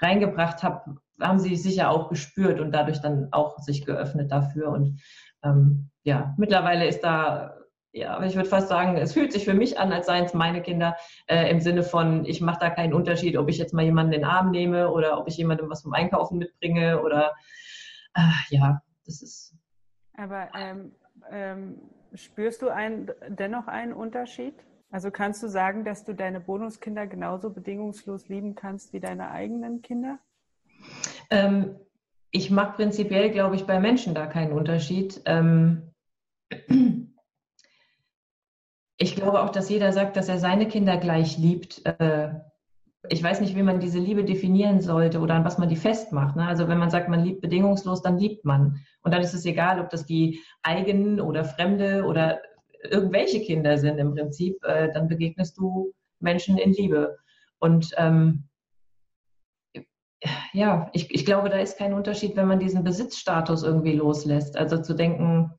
[0.00, 5.00] reingebracht habe, haben sie sicher auch gespürt und dadurch dann auch sich geöffnet dafür und
[5.44, 7.56] ähm, ja, mittlerweile ist da
[7.94, 10.32] ja, aber ich würde fast sagen, es fühlt sich für mich an, als seien es
[10.32, 13.84] meine Kinder, äh, im Sinne von, ich mache da keinen Unterschied, ob ich jetzt mal
[13.84, 17.34] jemanden in den Arm nehme oder ob ich jemandem was vom Einkaufen mitbringe oder
[18.14, 19.54] äh, ja, das ist.
[20.16, 20.92] Aber ähm,
[21.30, 21.82] ähm,
[22.14, 24.54] spürst du ein, dennoch einen Unterschied?
[24.92, 29.80] Also kannst du sagen, dass du deine Bonuskinder genauso bedingungslos lieben kannst wie deine eigenen
[29.80, 30.18] Kinder?
[31.30, 31.76] Ähm,
[32.30, 35.22] ich mache prinzipiell, glaube ich, bei Menschen da keinen Unterschied.
[35.24, 35.94] Ähm,
[38.98, 41.86] ich glaube auch, dass jeder sagt, dass er seine Kinder gleich liebt.
[41.86, 42.34] Äh,
[43.08, 46.36] ich weiß nicht, wie man diese Liebe definieren sollte oder an was man die festmacht.
[46.36, 46.46] Ne?
[46.46, 48.78] Also wenn man sagt, man liebt bedingungslos, dann liebt man.
[49.02, 52.42] Und dann ist es egal, ob das die eigenen oder fremde oder
[52.82, 54.62] irgendwelche Kinder sind im Prinzip.
[54.64, 57.18] Äh, dann begegnest du Menschen in Liebe.
[57.58, 58.44] Und ähm,
[60.52, 64.56] ja, ich, ich glaube, da ist kein Unterschied, wenn man diesen Besitzstatus irgendwie loslässt.
[64.56, 65.52] Also zu denken,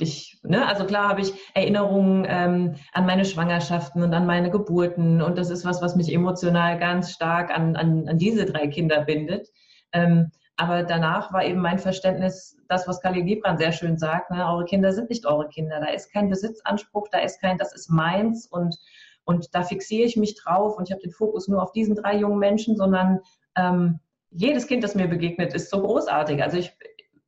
[0.00, 5.20] ich, ne, also klar habe ich Erinnerungen ähm, an meine Schwangerschaften und an meine Geburten
[5.22, 9.04] und das ist was, was mich emotional ganz stark an, an, an diese drei Kinder
[9.04, 9.48] bindet.
[9.92, 14.46] Ähm, aber danach war eben mein Verständnis, das, was Kali Gibran sehr schön sagt, ne,
[14.46, 15.80] eure Kinder sind nicht eure Kinder.
[15.80, 18.76] Da ist kein Besitzanspruch, da ist kein, das ist meins und,
[19.24, 22.16] und da fixiere ich mich drauf und ich habe den Fokus nur auf diesen drei
[22.16, 23.20] jungen Menschen, sondern
[23.56, 26.42] ähm, jedes Kind, das mir begegnet, ist so großartig.
[26.42, 26.76] Also ich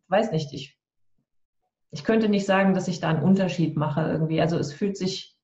[0.08, 0.76] weiß nicht, ich
[1.92, 4.40] ich könnte nicht sagen, dass ich da einen Unterschied mache irgendwie.
[4.40, 5.36] Also es fühlt sich,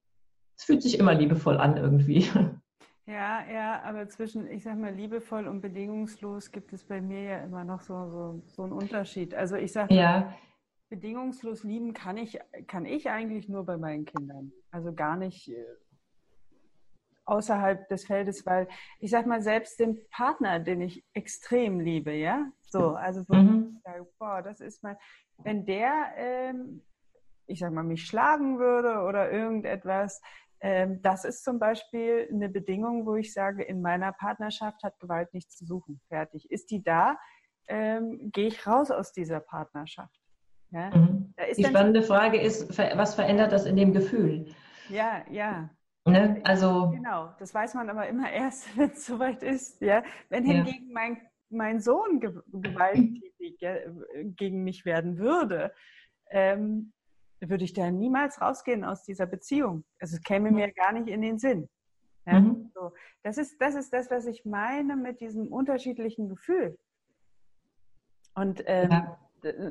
[0.57, 2.29] es fühlt sich immer liebevoll an irgendwie.
[3.07, 7.39] Ja, ja, aber zwischen, ich sag mal, liebevoll und bedingungslos gibt es bei mir ja
[7.39, 9.33] immer noch so, so, so einen Unterschied.
[9.33, 10.35] Also ich sage, ja.
[10.89, 14.51] bedingungslos lieben kann ich, kann ich eigentlich nur bei meinen Kindern.
[14.73, 15.65] Also gar nicht äh,
[17.27, 18.67] außerhalb des Feldes, weil
[18.99, 23.77] ich sag mal, selbst den Partner, den ich extrem liebe, ja, so, also wo mhm.
[23.77, 24.97] ich sage, boah, das ist mein,
[25.39, 26.83] wenn der, ähm,
[27.47, 30.21] ich sag mal, mich schlagen würde oder irgendetwas,
[30.61, 35.57] das ist zum Beispiel eine Bedingung, wo ich sage, in meiner Partnerschaft hat Gewalt nichts
[35.57, 36.01] zu suchen.
[36.09, 36.51] Fertig.
[36.51, 37.17] Ist die da?
[37.69, 40.21] ähm, gehe ich raus aus dieser Partnerschaft?
[40.71, 40.91] Ja?
[40.95, 41.35] Mhm.
[41.57, 44.47] Die spannende Frage ist, was verändert das in dem Gefühl?
[44.89, 45.71] Ja, ja.
[46.05, 46.41] Ne?
[46.45, 49.81] Also, genau, das weiß man aber immer erst, wenn es soweit ist.
[49.81, 50.03] Ja?
[50.29, 50.95] Wenn hingegen ja.
[50.95, 53.59] mein, mein Sohn gewalttätig
[54.37, 55.73] gegen mich werden würde,
[56.31, 56.93] ähm,
[57.41, 59.85] würde ich da niemals rausgehen aus dieser Beziehung.
[60.01, 61.69] Also es käme mir gar nicht in den Sinn.
[62.27, 62.41] Ja?
[62.41, 62.71] Mhm.
[62.75, 62.93] So.
[63.23, 66.79] Das, ist, das ist das, was ich meine mit diesem unterschiedlichen Gefühl.
[68.35, 69.19] Und, ähm, ja.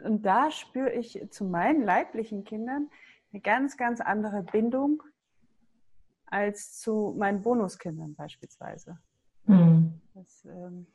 [0.04, 2.89] und da spüre ich zu meinen leiblichen Kindern
[3.32, 5.04] eine ganz, ganz andere Bindung
[6.25, 8.97] als zu meinen Bonuskindern beispielsweise.
[9.45, 10.01] Mhm.
[10.13, 10.88] Das, ähm,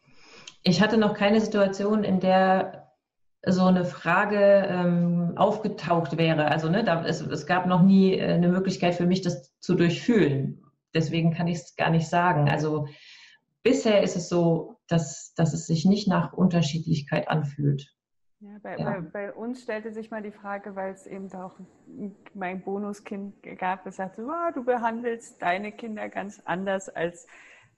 [0.62, 2.89] ich hatte noch keine Situation, in der
[3.46, 6.46] so eine Frage ähm, aufgetaucht wäre.
[6.48, 9.74] Also ne, da, es, es gab noch nie äh, eine Möglichkeit für mich, das zu
[9.74, 10.62] durchfühlen.
[10.94, 12.50] Deswegen kann ich es gar nicht sagen.
[12.50, 12.88] Also
[13.62, 17.94] bisher ist es so, dass, dass es sich nicht nach Unterschiedlichkeit anfühlt.
[18.40, 18.84] Ja, bei, ja.
[18.84, 21.52] Bei, bei, uns stellte sich mal die Frage, weil es eben auch
[22.34, 27.26] mein Bonuskind gab, das sagte, oh, du behandelst deine Kinder ganz anders als,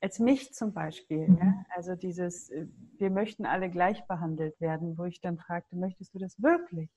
[0.03, 1.29] als mich zum Beispiel.
[1.29, 1.39] Mhm.
[1.39, 1.65] Ja?
[1.75, 2.67] Also dieses, äh,
[2.99, 6.91] wir möchten alle gleich behandelt werden, wo ich dann fragte, möchtest du das wirklich?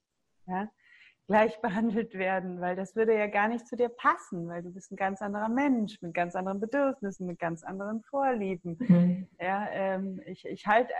[0.48, 0.70] Ja?
[1.28, 4.92] gleich behandelt werden, weil das würde ja gar nicht zu dir passen, weil du bist
[4.92, 8.78] ein ganz anderer Mensch mit ganz anderen Bedürfnissen, mit ganz anderen Vorlieben.
[8.80, 9.28] Mhm.
[9.40, 10.94] Ja, ähm, ich, ich halte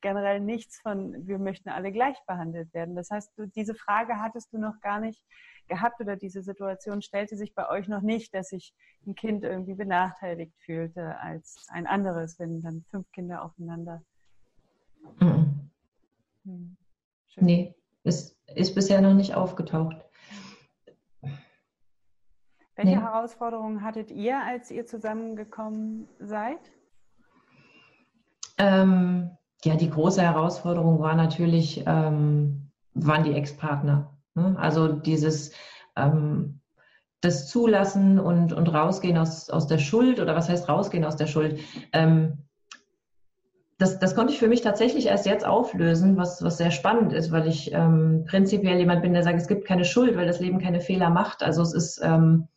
[0.00, 2.94] generell nichts von, wir möchten alle gleich behandelt werden.
[2.94, 5.24] Das heißt, du, diese Frage hattest du noch gar nicht
[5.70, 8.74] gehabt oder diese Situation stellte sich bei euch noch nicht, dass sich
[9.06, 14.02] ein Kind irgendwie benachteiligt fühlte als ein anderes, wenn dann fünf Kinder aufeinander.
[15.20, 15.70] Mhm.
[16.44, 16.76] Hm.
[17.36, 19.96] Nee, ist, ist bisher noch nicht aufgetaucht.
[22.74, 23.00] Welche nee.
[23.00, 26.58] Herausforderungen hattet ihr, als ihr zusammengekommen seid?
[28.58, 29.30] Ähm,
[29.64, 34.10] ja, die große Herausforderung war natürlich, ähm, waren die Ex-Partner.
[34.34, 34.56] Ne?
[34.58, 35.52] Also dieses
[35.96, 36.60] ähm,
[37.20, 41.26] das Zulassen und, und rausgehen aus, aus der Schuld oder was heißt rausgehen aus der
[41.26, 41.60] Schuld?
[41.92, 42.38] Ähm,
[43.78, 47.32] das, das konnte ich für mich tatsächlich erst jetzt auflösen, was, was sehr spannend ist,
[47.32, 50.58] weil ich ähm, prinzipiell jemand bin, der sagt, es gibt keine Schuld, weil das Leben
[50.58, 51.42] keine Fehler macht.
[51.42, 52.48] Also es ist, ähm,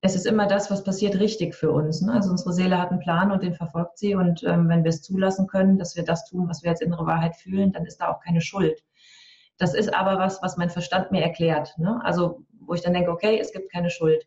[0.00, 2.00] es ist immer das, was passiert, richtig für uns.
[2.00, 2.12] Ne?
[2.12, 4.14] Also unsere Seele hat einen Plan und den verfolgt sie.
[4.14, 7.06] Und ähm, wenn wir es zulassen können, dass wir das tun, was wir als innere
[7.06, 8.82] Wahrheit fühlen, dann ist da auch keine Schuld.
[9.58, 11.74] Das ist aber was, was mein Verstand mir erklärt.
[11.78, 12.00] Ne?
[12.04, 14.26] Also wo ich dann denke, okay, es gibt keine Schuld.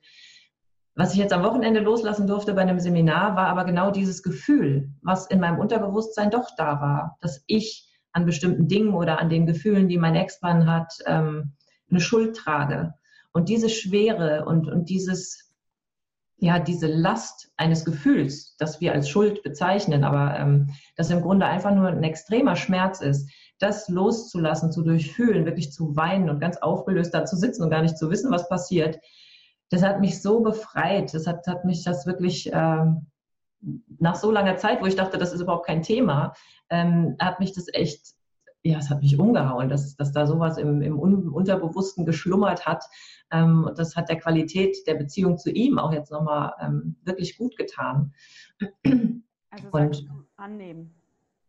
[0.96, 4.90] Was ich jetzt am Wochenende loslassen durfte bei einem Seminar, war aber genau dieses Gefühl,
[5.02, 9.46] was in meinem Unterbewusstsein doch da war, dass ich an bestimmten Dingen oder an den
[9.46, 11.54] Gefühlen, die mein Ex-Mann hat, ähm,
[11.90, 12.96] eine Schuld trage.
[13.32, 15.54] Und diese Schwere und, und dieses,
[16.38, 21.46] ja, diese Last eines Gefühls, das wir als Schuld bezeichnen, aber ähm, das im Grunde
[21.46, 26.58] einfach nur ein extremer Schmerz ist, das loszulassen, zu durchfühlen, wirklich zu weinen und ganz
[26.58, 29.00] aufgelöst da zu sitzen und gar nicht zu wissen, was passiert,
[29.70, 31.14] das hat mich so befreit.
[31.14, 33.08] Das hat, hat mich das wirklich ähm,
[34.00, 36.34] nach so langer Zeit, wo ich dachte, das ist überhaupt kein Thema,
[36.70, 38.14] ähm, hat mich das echt,
[38.64, 42.86] ja, es hat mich umgehauen, dass, dass da sowas im, im Unterbewussten geschlummert hat.
[43.32, 47.38] Ähm, und das hat der Qualität der Beziehung zu ihm auch jetzt nochmal ähm, wirklich
[47.38, 48.14] gut getan.
[49.50, 50.94] Also und, annehmen,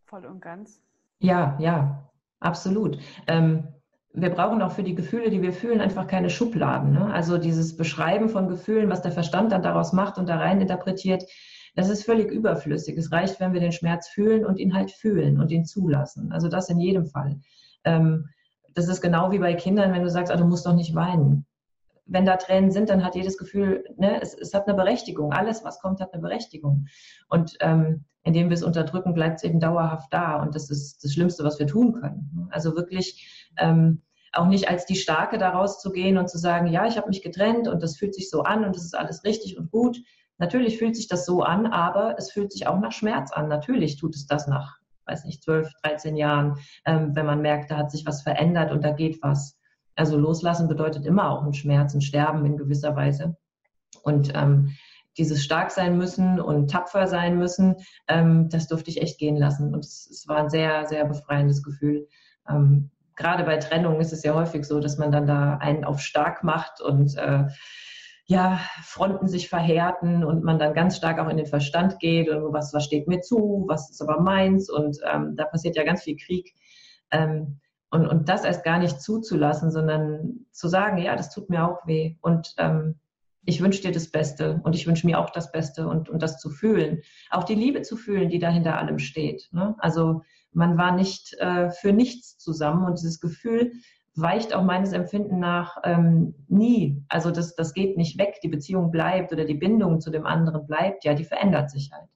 [0.04, 0.80] voll und ganz.
[1.20, 2.98] Ja, ja, absolut.
[3.26, 3.68] Ähm,
[4.12, 6.92] wir brauchen auch für die Gefühle, die wir fühlen, einfach keine Schubladen.
[6.92, 7.12] Ne?
[7.12, 11.24] Also dieses Beschreiben von Gefühlen, was der Verstand dann daraus macht und da rein interpretiert,
[11.74, 12.96] das ist völlig überflüssig.
[12.96, 16.32] Es reicht, wenn wir den Schmerz fühlen und ihn halt fühlen und ihn zulassen.
[16.32, 17.40] Also das in jedem Fall.
[17.84, 18.28] Ähm,
[18.74, 21.46] das ist genau wie bei Kindern, wenn du sagst, ah, du musst doch nicht weinen.
[22.08, 25.32] Wenn da Tränen sind, dann hat jedes Gefühl, ne, es, es hat eine Berechtigung.
[25.32, 26.86] Alles, was kommt, hat eine Berechtigung.
[27.28, 30.42] Und ähm, indem wir es unterdrücken, bleibt es eben dauerhaft da.
[30.42, 32.48] Und das ist das Schlimmste, was wir tun können.
[32.50, 36.86] Also wirklich ähm, auch nicht als die Starke daraus zu gehen und zu sagen, ja,
[36.86, 39.58] ich habe mich getrennt und das fühlt sich so an und das ist alles richtig
[39.58, 39.98] und gut.
[40.38, 43.48] Natürlich fühlt sich das so an, aber es fühlt sich auch nach Schmerz an.
[43.48, 47.76] Natürlich tut es das nach, weiß nicht, 12, 13 Jahren, ähm, wenn man merkt, da
[47.76, 49.57] hat sich was verändert und da geht was.
[49.98, 53.36] Also loslassen bedeutet immer auch ein Schmerz, ein Sterben in gewisser Weise.
[54.02, 54.76] Und ähm,
[55.16, 59.74] dieses stark sein müssen und tapfer sein müssen, ähm, das durfte ich echt gehen lassen.
[59.74, 62.06] Und es, es war ein sehr, sehr befreiendes Gefühl.
[62.48, 66.00] Ähm, gerade bei Trennung ist es ja häufig so, dass man dann da einen auf
[66.00, 67.46] stark macht und äh,
[68.26, 72.52] ja, Fronten sich verhärten und man dann ganz stark auch in den Verstand geht und
[72.52, 76.02] was, was steht mir zu, was ist aber meins und ähm, da passiert ja ganz
[76.02, 76.54] viel Krieg.
[77.10, 77.58] Ähm,
[77.90, 81.86] und, und das erst gar nicht zuzulassen, sondern zu sagen, ja, das tut mir auch
[81.86, 82.96] weh und ähm,
[83.44, 86.38] ich wünsche dir das Beste und ich wünsche mir auch das Beste und, und das
[86.38, 87.00] zu fühlen.
[87.30, 89.48] Auch die Liebe zu fühlen, die da hinter allem steht.
[89.52, 89.74] Ne?
[89.78, 90.22] Also
[90.52, 93.72] man war nicht äh, für nichts zusammen und dieses Gefühl
[94.14, 97.02] weicht auch meines Empfinden nach ähm, nie.
[97.08, 100.66] Also das, das geht nicht weg, die Beziehung bleibt oder die Bindung zu dem anderen
[100.66, 102.08] bleibt, ja, die verändert sich halt.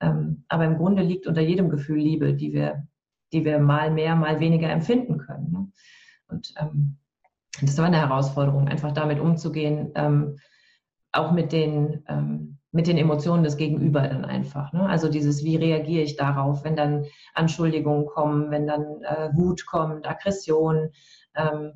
[0.00, 2.86] Ähm, aber im Grunde liegt unter jedem Gefühl Liebe, die wir,
[3.32, 5.52] die wir mal mehr, mal weniger empfinden können.
[5.52, 5.72] Ne?
[6.28, 6.96] Und ähm,
[7.60, 10.38] das war eine Herausforderung, einfach damit umzugehen, ähm,
[11.12, 14.72] auch mit den, ähm, mit den Emotionen des Gegenüber dann einfach.
[14.72, 14.88] Ne?
[14.88, 20.08] Also dieses, wie reagiere ich darauf, wenn dann Anschuldigungen kommen, wenn dann äh, Wut kommt,
[20.08, 20.90] Aggression.
[21.34, 21.72] Ähm,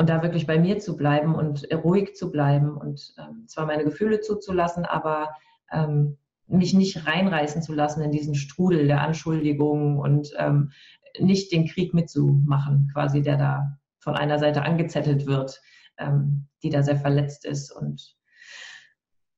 [0.00, 3.82] und da wirklich bei mir zu bleiben und ruhig zu bleiben und ähm, zwar meine
[3.82, 5.30] Gefühle zuzulassen, aber
[5.72, 10.72] ähm, mich nicht reinreißen zu lassen in diesen Strudel der Anschuldigungen und ähm,
[11.20, 15.60] nicht den Krieg mitzumachen, quasi, der da von einer Seite angezettelt wird,
[15.98, 17.70] ähm, die da sehr verletzt ist.
[17.70, 18.16] Und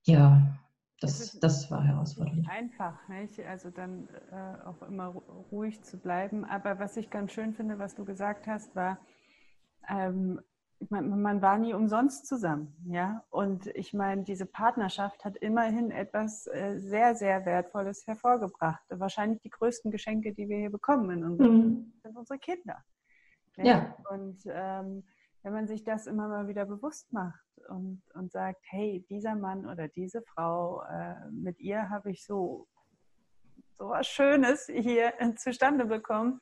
[0.04, 0.56] ja,
[1.00, 2.48] das, das war herausfordernd.
[2.48, 3.40] Einfach, nicht?
[3.40, 5.06] Also dann äh, auch immer
[5.50, 6.44] ruhig zu bleiben.
[6.44, 8.98] Aber was ich ganz schön finde, was du gesagt hast, war,
[9.88, 10.40] ähm,
[10.88, 13.22] man, man, war nie umsonst zusammen, ja.
[13.30, 18.82] Und ich meine, diese Partnerschaft hat immerhin etwas äh, sehr, sehr Wertvolles hervorgebracht.
[18.88, 21.92] Wahrscheinlich die größten Geschenke, die wir hier bekommen in unserem, mhm.
[22.02, 22.82] sind unsere Kinder.
[23.56, 23.94] Ja.
[24.10, 25.04] Und ähm,
[25.42, 29.66] wenn man sich das immer mal wieder bewusst macht und, und sagt, hey, dieser Mann
[29.66, 32.66] oder diese Frau, äh, mit ihr habe ich so,
[33.78, 36.40] so was Schönes hier zustande bekommen,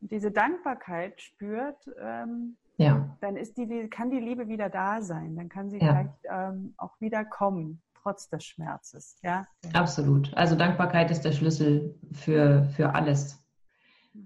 [0.00, 3.16] diese Dankbarkeit spürt, ähm, ja.
[3.20, 5.36] dann ist die, kann die Liebe wieder da sein.
[5.36, 5.86] Dann kann sie ja.
[5.86, 9.18] vielleicht ähm, auch wieder kommen, trotz des Schmerzes.
[9.22, 9.46] Ja?
[9.72, 10.34] Absolut.
[10.36, 13.42] Also Dankbarkeit ist der Schlüssel für, für alles.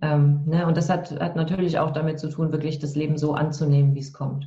[0.03, 0.67] Ähm, ne?
[0.67, 4.01] Und das hat, hat natürlich auch damit zu tun, wirklich das Leben so anzunehmen, wie
[4.01, 4.47] es kommt.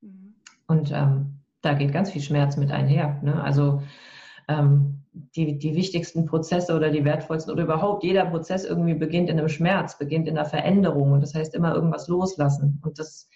[0.00, 0.34] Mhm.
[0.66, 3.20] Und ähm, da geht ganz viel Schmerz mit einher.
[3.22, 3.42] Ne?
[3.42, 3.82] Also
[4.48, 4.95] ähm,
[5.34, 9.48] die, die wichtigsten Prozesse oder die wertvollsten oder überhaupt jeder Prozess irgendwie beginnt in einem
[9.48, 11.12] Schmerz, beginnt in einer Veränderung.
[11.12, 12.80] Und das heißt immer irgendwas loslassen.
[12.84, 13.28] Und das,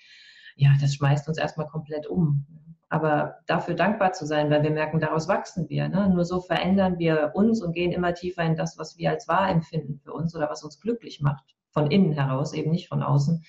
[0.56, 2.46] ja, das schmeißt uns erstmal komplett um.
[2.90, 5.88] Aber dafür dankbar zu sein, weil wir merken, daraus wachsen wir.
[5.88, 6.10] Ne?
[6.10, 9.48] Nur so verändern wir uns und gehen immer tiefer in das, was wir als wahr
[9.48, 11.44] empfinden für uns oder was uns glücklich macht.
[11.70, 13.44] Von innen heraus, eben nicht von außen.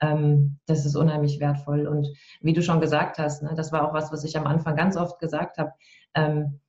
[0.00, 1.86] Ähm, das ist unheimlich wertvoll.
[1.86, 2.08] Und
[2.40, 4.96] wie du schon gesagt hast, ne, das war auch was, was ich am Anfang ganz
[4.96, 5.72] oft gesagt habe.
[6.14, 6.60] Ähm,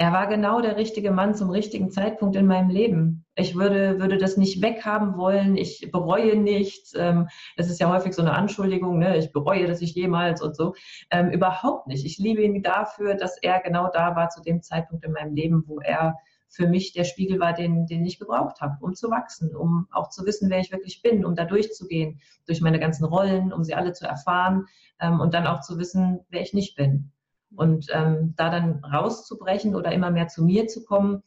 [0.00, 3.26] er war genau der richtige Mann zum richtigen Zeitpunkt in meinem Leben.
[3.34, 5.56] Ich würde, würde das nicht weghaben wollen.
[5.56, 6.94] Ich bereue nichts.
[6.96, 9.16] Ähm, es ist ja häufig so eine Anschuldigung, ne?
[9.16, 10.74] ich bereue das nicht jemals und so.
[11.10, 12.06] Ähm, überhaupt nicht.
[12.06, 15.64] Ich liebe ihn dafür, dass er genau da war zu dem Zeitpunkt in meinem Leben,
[15.66, 16.14] wo er
[16.48, 20.10] für mich der Spiegel war, den, den ich gebraucht habe, um zu wachsen, um auch
[20.10, 23.74] zu wissen, wer ich wirklich bin, um da durchzugehen, durch meine ganzen Rollen, um sie
[23.74, 24.66] alle zu erfahren
[25.00, 27.10] ähm, und dann auch zu wissen, wer ich nicht bin.
[27.54, 31.22] Und ähm, da dann rauszubrechen oder immer mehr zu mir zu kommen,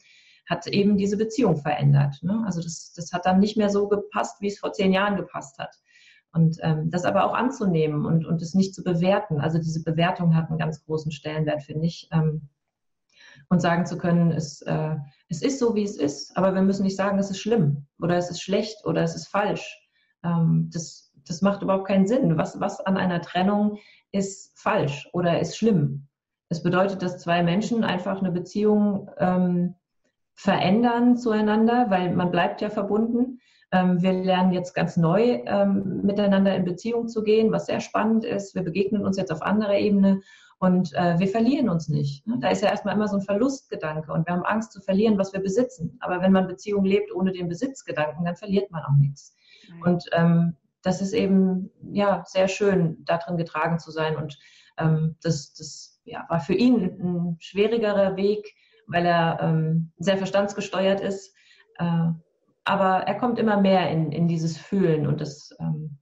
[0.49, 2.17] hat eben diese Beziehung verändert.
[2.21, 2.43] Ne?
[2.45, 5.57] Also das, das hat dann nicht mehr so gepasst, wie es vor zehn Jahren gepasst
[5.57, 5.75] hat.
[6.33, 9.39] Und ähm, das aber auch anzunehmen und, und es nicht zu bewerten.
[9.41, 12.07] Also diese Bewertung hat einen ganz großen Stellenwert, finde ich.
[12.11, 12.49] Ähm,
[13.49, 14.95] und sagen zu können, es, äh,
[15.27, 18.15] es ist so, wie es ist, aber wir müssen nicht sagen, es ist schlimm oder
[18.15, 19.77] es ist schlecht oder es ist falsch.
[20.23, 22.37] Ähm, das, das macht überhaupt keinen Sinn.
[22.37, 23.77] Was, was an einer Trennung
[24.11, 26.07] ist falsch oder ist schlimm?
[26.51, 29.75] Es bedeutet, dass zwei Menschen einfach eine Beziehung ähm,
[30.33, 33.39] verändern zueinander, weil man bleibt ja verbunden.
[33.71, 38.25] Ähm, wir lernen jetzt ganz neu ähm, miteinander in Beziehung zu gehen, was sehr spannend
[38.25, 38.53] ist.
[38.53, 40.19] Wir begegnen uns jetzt auf anderer Ebene
[40.59, 42.27] und äh, wir verlieren uns nicht.
[42.27, 42.37] Ne?
[42.41, 45.31] Da ist ja erstmal immer so ein Verlustgedanke und wir haben Angst zu verlieren, was
[45.31, 45.95] wir besitzen.
[46.01, 49.33] Aber wenn man Beziehung lebt ohne den Besitzgedanken, dann verliert man auch nichts.
[49.85, 54.37] Und ähm, das ist eben ja sehr schön, darin getragen zu sein und
[54.77, 58.53] ähm, das, das ja, war für ihn ein schwierigerer Weg,
[58.87, 61.33] weil er ähm, sehr verstandsgesteuert ist.
[61.77, 62.09] Äh,
[62.63, 65.97] aber er kommt immer mehr in, in dieses Fühlen und das, ähm,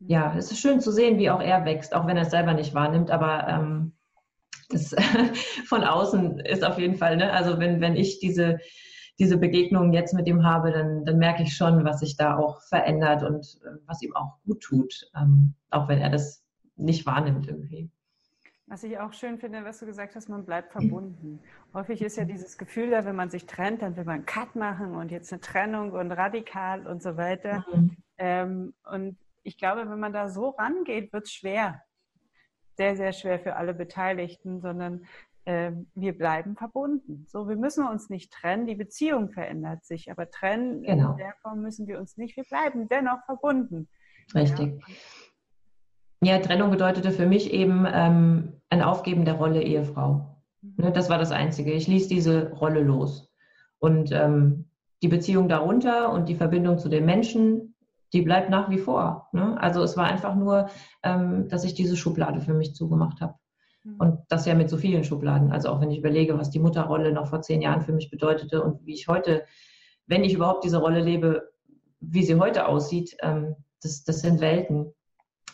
[0.00, 2.52] ja, es ist schön zu sehen, wie auch er wächst, auch wenn er es selber
[2.52, 3.92] nicht wahrnimmt, aber ähm,
[4.68, 4.94] das
[5.66, 7.32] von außen ist auf jeden Fall, ne?
[7.32, 8.58] also wenn, wenn ich diese,
[9.18, 12.60] diese Begegnung jetzt mit ihm habe, dann, dann merke ich schon, was sich da auch
[12.62, 16.44] verändert und äh, was ihm auch gut tut, ähm, auch wenn er das
[16.76, 17.90] nicht wahrnimmt irgendwie.
[18.66, 21.38] Was ich auch schön finde, was du gesagt hast, man bleibt verbunden.
[21.74, 24.56] Häufig ist ja dieses Gefühl da, wenn man sich trennt, dann will man einen Cut
[24.56, 27.64] machen und jetzt eine Trennung und radikal und so weiter.
[27.72, 27.96] Mhm.
[28.16, 31.82] Ähm, und ich glaube, wenn man da so rangeht, wird es schwer.
[32.76, 35.06] Sehr, sehr schwer für alle Beteiligten, sondern
[35.44, 37.26] äh, wir bleiben verbunden.
[37.28, 41.12] So, wir müssen uns nicht trennen, die Beziehung verändert sich, aber trennen genau.
[41.12, 43.88] in der Form müssen wir uns nicht, wir bleiben dennoch verbunden.
[44.34, 44.80] Richtig.
[44.80, 44.94] Ja.
[46.24, 50.40] Ja, Trennung bedeutete für mich eben ähm, ein Aufgeben der Rolle Ehefrau.
[50.62, 50.84] Mhm.
[50.84, 51.72] Ne, das war das Einzige.
[51.72, 53.30] Ich ließ diese Rolle los.
[53.78, 54.66] Und ähm,
[55.02, 57.74] die Beziehung darunter und die Verbindung zu den Menschen,
[58.14, 59.28] die bleibt nach wie vor.
[59.32, 59.60] Ne?
[59.60, 60.70] Also es war einfach nur,
[61.02, 63.34] ähm, dass ich diese Schublade für mich zugemacht habe.
[63.82, 63.96] Mhm.
[63.98, 65.52] Und das ja mit so vielen Schubladen.
[65.52, 68.62] Also auch wenn ich überlege, was die Mutterrolle noch vor zehn Jahren für mich bedeutete
[68.62, 69.44] und wie ich heute,
[70.06, 71.50] wenn ich überhaupt diese Rolle lebe,
[72.00, 74.94] wie sie heute aussieht, ähm, das, das sind Welten.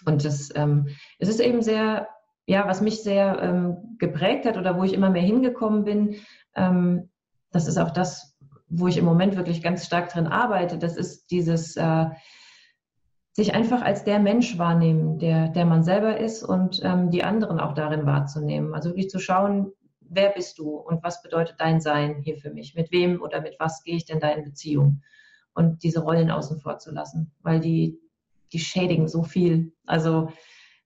[0.07, 2.09] Und das, ähm, es ist eben sehr,
[2.47, 6.17] ja, was mich sehr ähm, geprägt hat oder wo ich immer mehr hingekommen bin,
[6.55, 7.11] ähm,
[7.53, 8.37] das ist auch das,
[8.69, 10.79] wo ich im Moment wirklich ganz stark drin arbeite.
[10.79, 12.07] Das ist dieses, äh,
[13.33, 17.61] sich einfach als der Mensch wahrnehmen, der, der man selber ist und ähm, die anderen
[17.61, 18.75] auch darin wahrzunehmen.
[18.75, 22.75] Also wirklich zu schauen, wer bist du und was bedeutet dein Sein hier für mich?
[22.75, 25.03] Mit wem oder mit was gehe ich denn da in Beziehung?
[25.55, 27.99] Und diese Rollen außen vor zu lassen, weil die,
[28.53, 29.73] die schädigen so viel.
[29.87, 30.31] Also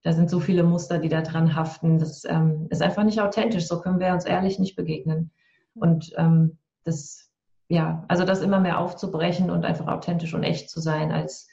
[0.03, 1.99] da sind so viele Muster, die da dran haften.
[1.99, 3.67] Das ähm, ist einfach nicht authentisch.
[3.67, 5.31] So können wir uns ehrlich nicht begegnen.
[5.73, 7.31] Und ähm, das,
[7.67, 11.47] ja, also das immer mehr aufzubrechen und einfach authentisch und echt zu sein als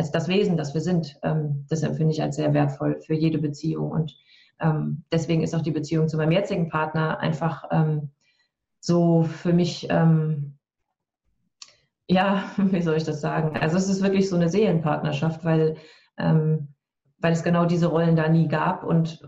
[0.00, 1.18] als das Wesen, das wir sind.
[1.22, 3.90] Ähm, das empfinde ich als sehr wertvoll für jede Beziehung.
[3.90, 4.16] Und
[4.60, 8.10] ähm, deswegen ist auch die Beziehung zu meinem jetzigen Partner einfach ähm,
[8.80, 10.58] so für mich, ähm,
[12.10, 13.56] ja, wie soll ich das sagen?
[13.56, 15.76] Also es ist wirklich so eine Seelenpartnerschaft, weil,
[16.18, 16.74] ähm,
[17.18, 19.22] weil es genau diese Rollen da nie gab und,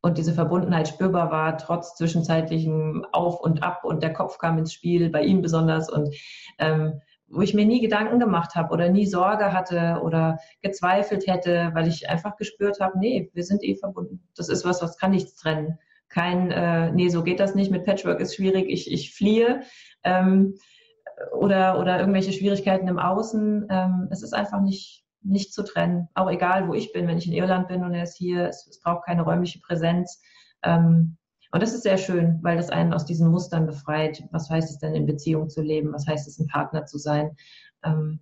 [0.00, 4.72] und diese Verbundenheit spürbar war, trotz zwischenzeitlichem Auf und Ab und der Kopf kam ins
[4.72, 5.90] Spiel, bei ihm besonders.
[5.90, 6.14] Und
[6.58, 7.00] ähm,
[7.30, 11.86] wo ich mir nie Gedanken gemacht habe oder nie Sorge hatte oder gezweifelt hätte, weil
[11.86, 14.26] ich einfach gespürt habe, nee, wir sind eh verbunden.
[14.34, 15.78] Das ist was, was kann nichts trennen.
[16.08, 19.60] Kein, äh, nee, so geht das nicht, mit Patchwork ist schwierig, ich, ich fliehe
[20.04, 20.54] ähm,
[21.32, 23.66] oder, oder irgendwelche Schwierigkeiten im Außen.
[23.70, 26.08] Ähm, es ist einfach nicht, nicht zu trennen.
[26.14, 28.66] Auch egal, wo ich bin, wenn ich in Irland bin und er ist hier, es,
[28.66, 30.20] es braucht keine räumliche Präsenz.
[30.62, 31.16] Ähm,
[31.50, 34.22] und das ist sehr schön, weil das einen aus diesen Mustern befreit.
[34.32, 35.92] Was heißt es denn, in Beziehung zu leben?
[35.92, 37.36] Was heißt es, ein Partner zu sein?
[37.82, 38.20] Ähm,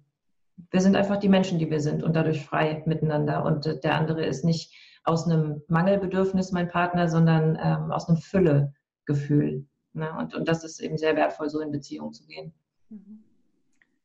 [0.70, 3.44] wir sind einfach die Menschen, die wir sind und dadurch frei miteinander.
[3.44, 8.18] Und äh, der andere ist nicht aus einem Mangelbedürfnis mein Partner, sondern ähm, aus einem
[8.18, 9.66] Füllegefühl.
[9.92, 10.16] Ne?
[10.18, 12.52] Und, und das ist eben sehr wertvoll, so in Beziehung zu gehen.
[12.90, 13.22] Mhm.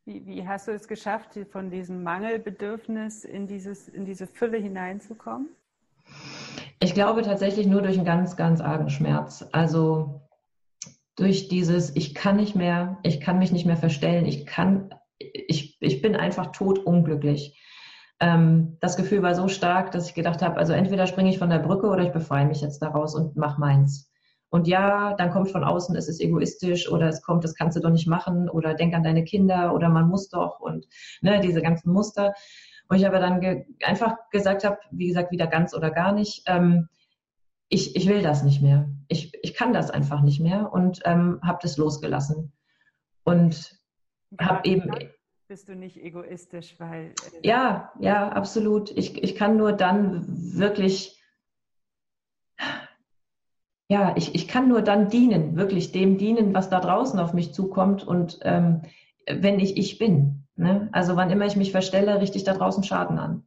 [0.05, 5.49] Wie, wie, hast du es geschafft, von diesem Mangelbedürfnis in, dieses, in diese Fülle hineinzukommen?
[6.79, 9.45] Ich glaube tatsächlich nur durch einen ganz, ganz argen Schmerz.
[9.51, 10.27] Also
[11.15, 14.89] durch dieses, ich kann nicht mehr, ich kann mich nicht mehr verstellen, ich kann,
[15.19, 17.61] ich, ich bin einfach totunglücklich.
[18.19, 21.51] Ähm, das Gefühl war so stark, dass ich gedacht habe, also entweder springe ich von
[21.51, 24.10] der Brücke oder ich befreie mich jetzt daraus und mach meins.
[24.51, 27.81] Und ja, dann kommt von außen, es ist egoistisch oder es kommt, das kannst du
[27.81, 30.87] doch nicht machen oder denk an deine Kinder oder man muss doch und
[31.21, 32.33] ne, diese ganzen Muster.
[32.89, 36.43] Wo ich aber dann ge einfach gesagt habe, wie gesagt, wieder ganz oder gar nicht,
[36.47, 36.89] ähm,
[37.69, 38.89] ich, ich will das nicht mehr.
[39.07, 42.51] Ich, ich kann das einfach nicht mehr und ähm, habe das losgelassen.
[43.23, 43.79] Und
[44.31, 44.91] ja, habe eben.
[45.47, 47.13] Bist du nicht egoistisch, weil.
[47.41, 48.91] Äh, ja, ja, absolut.
[48.97, 51.20] Ich, ich kann nur dann wirklich.
[53.91, 57.53] Ja, ich, ich kann nur dann dienen, wirklich dem dienen, was da draußen auf mich
[57.53, 58.83] zukommt und ähm,
[59.27, 60.47] wenn ich ich bin.
[60.55, 60.87] Ne?
[60.93, 63.45] Also wann immer ich mich verstelle, richte ich da draußen Schaden an.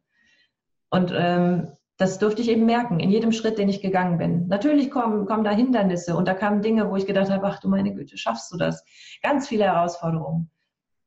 [0.90, 4.46] Und ähm, das durfte ich eben merken, in jedem Schritt, den ich gegangen bin.
[4.48, 7.70] Natürlich kommen, kommen da Hindernisse und da kamen Dinge, wo ich gedacht habe, ach du
[7.70, 8.84] meine Güte, schaffst du das?
[9.22, 10.50] Ganz viele Herausforderungen.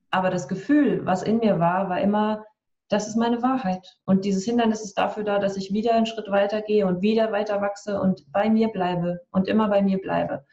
[0.10, 2.44] Aber das Gefühl, was in mir war, war immer,
[2.90, 3.86] das ist meine Wahrheit.
[4.06, 7.32] Und dieses Hindernis ist dafür da, dass ich wieder einen Schritt weiter gehe und wieder
[7.32, 10.46] weiter wachse und bei mir bleibe und immer bei mir bleibe.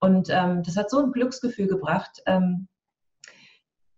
[0.00, 2.22] Und ähm, das hat so ein Glücksgefühl gebracht.
[2.26, 2.68] Ähm,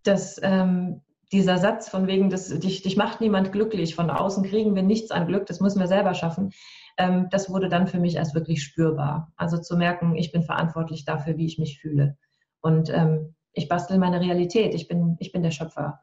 [0.03, 4.75] dass ähm, dieser Satz von wegen, dass dich, dich macht niemand glücklich, von außen kriegen
[4.75, 6.51] wir nichts an Glück, das müssen wir selber schaffen,
[6.99, 9.33] ähm, das wurde dann für mich erst wirklich spürbar.
[9.37, 12.17] Also zu merken, ich bin verantwortlich dafür, wie ich mich fühle.
[12.61, 16.01] Und ähm, ich bastel meine Realität, ich bin, ich bin der Schöpfer.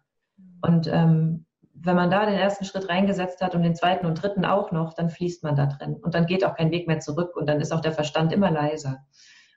[0.62, 1.46] Und ähm,
[1.80, 4.94] wenn man da den ersten Schritt reingesetzt hat und den zweiten und dritten auch noch,
[4.94, 5.96] dann fließt man da drin.
[5.96, 8.52] Und dann geht auch kein Weg mehr zurück und dann ist auch der Verstand immer
[8.52, 9.06] leiser.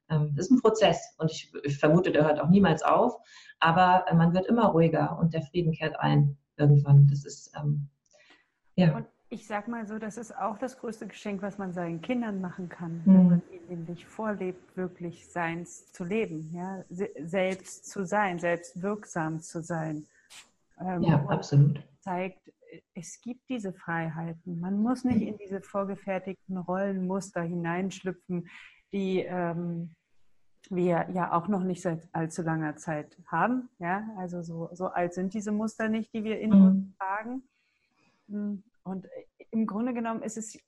[0.09, 3.21] Ähm, das ist ein Prozess und ich, ich vermute, der hört auch niemals auf
[3.61, 7.07] aber äh, man wird immer ruhiger und der Frieden kehrt ein irgendwann.
[7.09, 7.89] Das ist, ähm,
[8.75, 8.97] ja.
[8.97, 12.41] Und ich sag mal so, das ist auch das größte Geschenk, was man seinen Kindern
[12.41, 13.15] machen kann, mhm.
[13.15, 19.41] wenn man ihnen nämlich vorlebt, wirklich Seins zu leben, ja, selbst zu sein, selbst wirksam
[19.41, 20.07] zu sein.
[20.81, 21.81] Ähm, ja, absolut.
[22.01, 22.51] Zeigt,
[22.95, 24.61] es gibt diese Freiheiten.
[24.61, 28.49] Man muss nicht in diese vorgefertigten Rollenmuster hineinschlüpfen,
[28.93, 29.95] die ähm,
[30.69, 33.69] wir ja auch noch nicht seit allzu langer Zeit haben.
[33.79, 36.65] Ja, also so, so alt sind diese Muster nicht, die wir in mhm.
[36.65, 37.43] uns tragen.
[38.29, 39.07] Hm, und
[39.51, 40.59] im Grunde genommen ist es,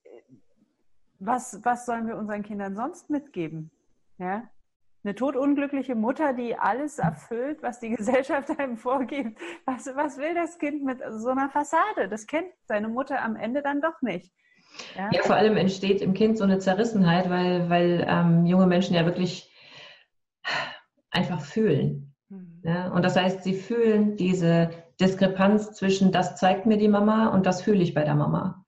[1.18, 3.70] was, was sollen wir unseren Kindern sonst mitgeben?
[4.18, 4.49] Ja,
[5.05, 9.38] eine todunglückliche Mutter, die alles erfüllt, was die Gesellschaft einem vorgibt.
[9.64, 12.09] Was, was will das Kind mit so einer Fassade?
[12.09, 14.32] Das kennt seine Mutter am Ende dann doch nicht.
[14.96, 18.94] Ja, ja vor allem entsteht im Kind so eine Zerrissenheit, weil, weil ähm, junge Menschen
[18.94, 19.50] ja wirklich
[21.11, 22.14] einfach fühlen.
[22.28, 22.62] Mhm.
[22.64, 22.88] Ja?
[22.88, 27.62] Und das heißt, sie fühlen diese Diskrepanz zwischen, das zeigt mir die Mama und das
[27.62, 28.61] fühle ich bei der Mama.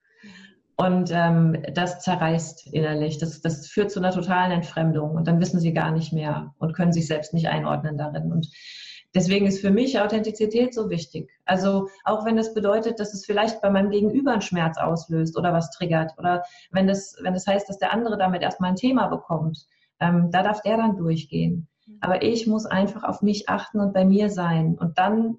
[0.76, 3.18] Und ähm, das zerreißt innerlich.
[3.18, 5.12] Das, das führt zu einer totalen Entfremdung.
[5.12, 8.32] Und dann wissen sie gar nicht mehr und können sich selbst nicht einordnen darin.
[8.32, 8.50] Und
[9.14, 11.30] deswegen ist für mich Authentizität so wichtig.
[11.44, 15.52] Also auch wenn das bedeutet, dass es vielleicht bei meinem Gegenüber einen Schmerz auslöst oder
[15.52, 16.12] was triggert.
[16.18, 19.66] Oder wenn das, wenn das heißt, dass der andere damit erstmal ein Thema bekommt,
[20.00, 21.68] ähm, da darf der dann durchgehen.
[22.00, 24.76] Aber ich muss einfach auf mich achten und bei mir sein.
[24.76, 25.38] Und dann,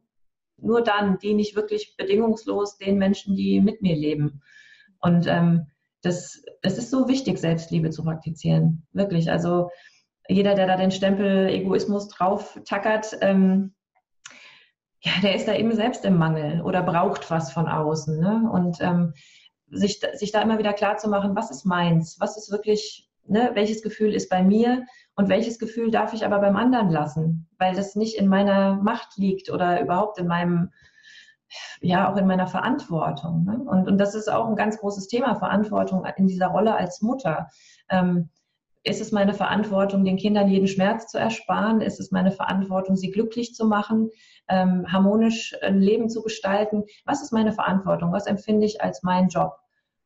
[0.58, 4.42] nur dann diene ich wirklich bedingungslos den Menschen, die mit mir leben.
[5.06, 5.68] Und ähm,
[6.02, 8.88] das, das ist so wichtig, Selbstliebe zu praktizieren.
[8.92, 9.30] Wirklich.
[9.30, 9.70] Also
[10.28, 13.76] jeder, der da den Stempel Egoismus drauf tackert, ähm,
[15.02, 18.20] ja, der ist da eben selbst im Mangel oder braucht was von außen.
[18.20, 18.50] Ne?
[18.52, 19.14] Und ähm,
[19.70, 22.18] sich, sich da immer wieder klar zu machen, was ist meins?
[22.20, 26.40] Was ist wirklich, ne, welches Gefühl ist bei mir und welches Gefühl darf ich aber
[26.40, 27.48] beim anderen lassen?
[27.60, 30.72] Weil das nicht in meiner Macht liegt oder überhaupt in meinem
[31.82, 33.44] ja auch in meiner Verantwortung.
[33.44, 33.58] Ne?
[33.58, 37.50] Und, und das ist auch ein ganz großes Thema, Verantwortung in dieser Rolle als Mutter.
[37.90, 38.30] Ähm,
[38.86, 41.82] ist es meine Verantwortung, den Kindern jeden Schmerz zu ersparen?
[41.82, 44.12] Ist es meine Verantwortung, sie glücklich zu machen,
[44.48, 46.84] ähm, harmonisch ein Leben zu gestalten?
[47.04, 48.12] Was ist meine Verantwortung?
[48.12, 49.58] Was empfinde ich als mein Job?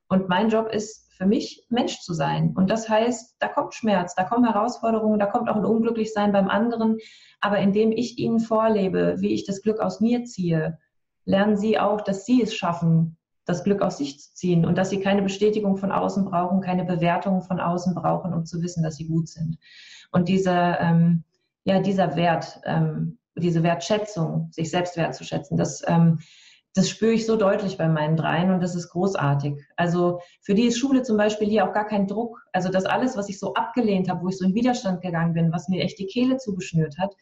[0.07, 2.53] Und mein Job ist für mich, Mensch zu sein.
[2.55, 6.47] Und das heißt, da kommt Schmerz, da kommen Herausforderungen, da kommt auch ein Unglücklichsein beim
[6.47, 6.97] anderen.
[7.41, 10.79] Aber indem ich ihnen vorlebe, wie ich das Glück aus mir ziehe,
[11.25, 14.91] lernen sie auch, dass sie es schaffen, das Glück aus sich zu ziehen und dass
[14.91, 18.95] sie keine Bestätigung von außen brauchen, keine Bewertung von außen brauchen, um zu wissen, dass
[18.95, 19.57] sie gut sind.
[20.11, 21.23] Und dieser, ähm,
[21.63, 26.19] ja, dieser Wert, ähm, diese Wertschätzung, sich selbst wertzuschätzen, das, ähm,
[26.75, 29.55] das spüre ich so deutlich bei meinen Dreien und das ist großartig.
[29.75, 32.39] Also für die ist Schule zum Beispiel hier auch gar kein Druck.
[32.53, 35.51] Also das alles, was ich so abgelehnt habe, wo ich so in Widerstand gegangen bin,
[35.51, 37.15] was mir echt die Kehle zugeschnürt hat,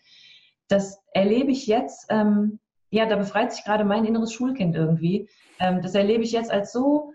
[0.68, 5.30] das erlebe ich jetzt ähm, ja, da befreit sich gerade mein inneres Schulkind irgendwie.
[5.60, 7.14] Ähm, das erlebe ich jetzt als so,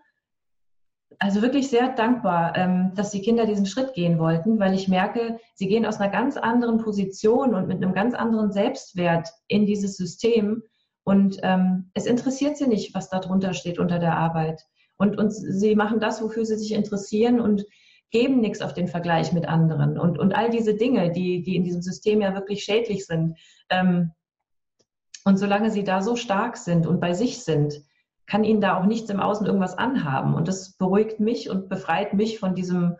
[1.19, 5.39] also wirklich sehr dankbar, ähm, dass die Kinder diesen Schritt gehen wollten, weil ich merke,
[5.55, 9.97] sie gehen aus einer ganz anderen Position und mit einem ganz anderen Selbstwert in dieses
[9.97, 10.63] System.
[11.05, 14.63] Und ähm, es interessiert sie nicht, was da drunter steht unter der Arbeit.
[14.97, 17.67] Und, und sie machen das, wofür sie sich interessieren und
[18.11, 19.99] geben nichts auf den Vergleich mit anderen.
[19.99, 23.39] Und, und all diese Dinge, die, die in diesem System ja wirklich schädlich sind,
[23.71, 24.13] ähm,
[25.25, 27.85] und solange sie da so stark sind und bei sich sind,
[28.27, 30.35] kann ihnen da auch nichts im Außen irgendwas anhaben.
[30.35, 32.97] Und das beruhigt mich und befreit mich von diesem,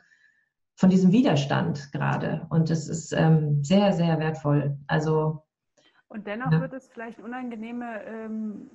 [0.75, 2.47] von diesem Widerstand gerade.
[2.51, 4.77] Und das ist ähm, sehr, sehr wertvoll.
[4.87, 5.43] Also.
[6.09, 6.61] Und dennoch ja.
[6.61, 8.71] wird es vielleicht unangenehme ähm,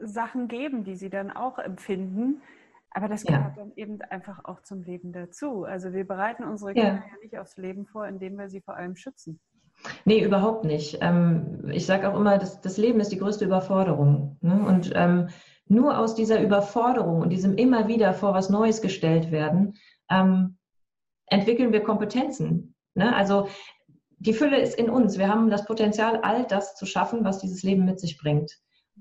[0.00, 2.40] Sachen geben, die sie dann auch empfinden.
[2.90, 3.62] Aber das gehört ja.
[3.62, 5.64] dann eben einfach auch zum Leben dazu.
[5.64, 6.94] Also wir bereiten unsere Kinder ja.
[6.96, 9.40] ja nicht aufs Leben vor, indem wir sie vor allem schützen.
[10.04, 10.98] Nee, überhaupt nicht.
[11.00, 14.36] Ähm, ich sage auch immer, das, das Leben ist die größte Überforderung.
[14.40, 14.64] Ne?
[14.66, 15.28] Und ähm,
[15.66, 19.74] nur aus dieser Überforderung und diesem immer wieder vor was Neues gestellt werden,
[20.10, 20.58] ähm,
[21.26, 22.74] entwickeln wir Kompetenzen.
[22.94, 23.14] Ne?
[23.14, 23.48] Also
[24.18, 25.18] die Fülle ist in uns.
[25.18, 28.52] Wir haben das Potenzial, all das zu schaffen, was dieses Leben mit sich bringt.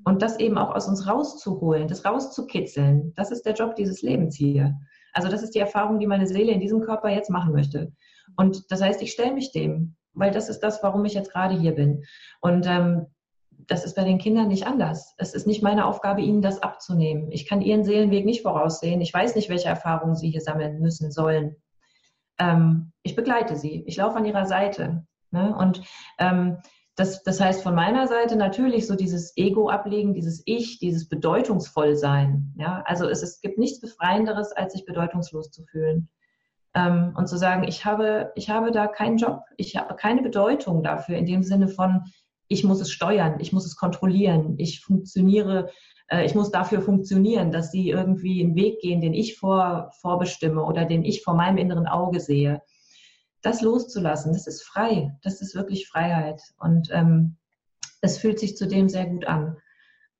[0.05, 3.13] Und das eben auch aus uns rauszuholen, das rauszukitzeln.
[3.15, 4.75] Das ist der Job dieses Lebens hier.
[5.13, 7.91] Also das ist die Erfahrung, die meine Seele in diesem Körper jetzt machen möchte.
[8.37, 11.57] Und das heißt, ich stelle mich dem weil das ist das, warum ich jetzt gerade
[11.57, 12.05] hier bin.
[12.41, 13.07] Und ähm,
[13.67, 15.13] das ist bei den Kindern nicht anders.
[15.17, 17.31] Es ist nicht meine Aufgabe, ihnen das abzunehmen.
[17.31, 19.01] Ich kann ihren Seelenweg nicht voraussehen.
[19.01, 21.55] Ich weiß nicht, welche Erfahrungen sie hier sammeln müssen sollen.
[22.39, 23.83] Ähm, ich begleite sie.
[23.85, 25.05] Ich laufe an ihrer Seite.
[25.31, 25.55] Ne?
[25.55, 25.81] Und
[26.17, 26.57] ähm,
[26.95, 32.53] das, das heißt von meiner Seite natürlich so dieses Ego ablegen, dieses Ich, dieses Bedeutungsvollsein.
[32.57, 32.83] Ja?
[32.85, 36.09] Also es, es gibt nichts Befreienderes, als sich bedeutungslos zu fühlen.
[36.73, 40.83] Ähm, und zu sagen, ich habe, ich habe da keinen Job, ich habe keine Bedeutung
[40.83, 42.03] dafür in dem Sinne von,
[42.47, 45.69] ich muss es steuern, ich muss es kontrollieren, ich funktioniere,
[46.07, 50.63] äh, ich muss dafür funktionieren, dass sie irgendwie einen Weg gehen, den ich vor, vorbestimme
[50.63, 52.61] oder den ich vor meinem inneren Auge sehe.
[53.41, 56.41] Das loszulassen, das ist frei, das ist wirklich Freiheit.
[56.59, 57.37] Und ähm,
[58.01, 59.57] es fühlt sich zudem sehr gut an.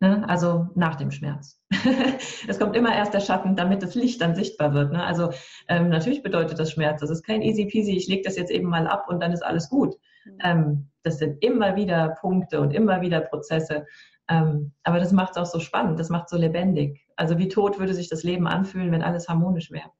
[0.01, 0.27] Ne?
[0.27, 1.61] Also nach dem Schmerz.
[2.47, 4.91] es kommt immer erst der Schatten, damit das Licht dann sichtbar wird.
[4.91, 5.03] Ne?
[5.03, 5.29] Also
[5.67, 7.01] ähm, natürlich bedeutet das Schmerz.
[7.01, 9.45] Das ist kein easy peasy, ich lege das jetzt eben mal ab und dann ist
[9.45, 9.95] alles gut.
[10.25, 10.37] Mhm.
[10.43, 13.85] Ähm, das sind immer wieder Punkte und immer wieder Prozesse.
[14.27, 17.05] Ähm, aber das macht es auch so spannend, das macht es so lebendig.
[17.15, 19.91] Also wie tot würde sich das Leben anfühlen, wenn alles harmonisch wäre.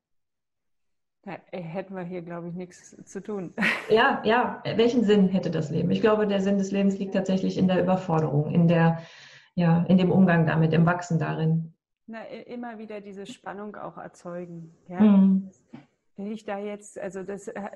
[1.24, 3.54] Da hätten wir hier, glaube ich, nichts zu tun.
[3.89, 4.64] Ja, ja.
[4.64, 5.91] Welchen Sinn hätte das Leben?
[5.91, 8.99] Ich glaube, der Sinn des Lebens liegt tatsächlich in der Überforderung, in der,
[9.62, 11.74] ja, in dem Umgang damit, im Wachsen darin.
[12.07, 14.76] Na, immer wieder diese Spannung auch erzeugen.
[14.89, 14.99] Ja?
[14.99, 15.51] Mhm.
[16.18, 17.70] Wenn ich da jetzt, also das, äh,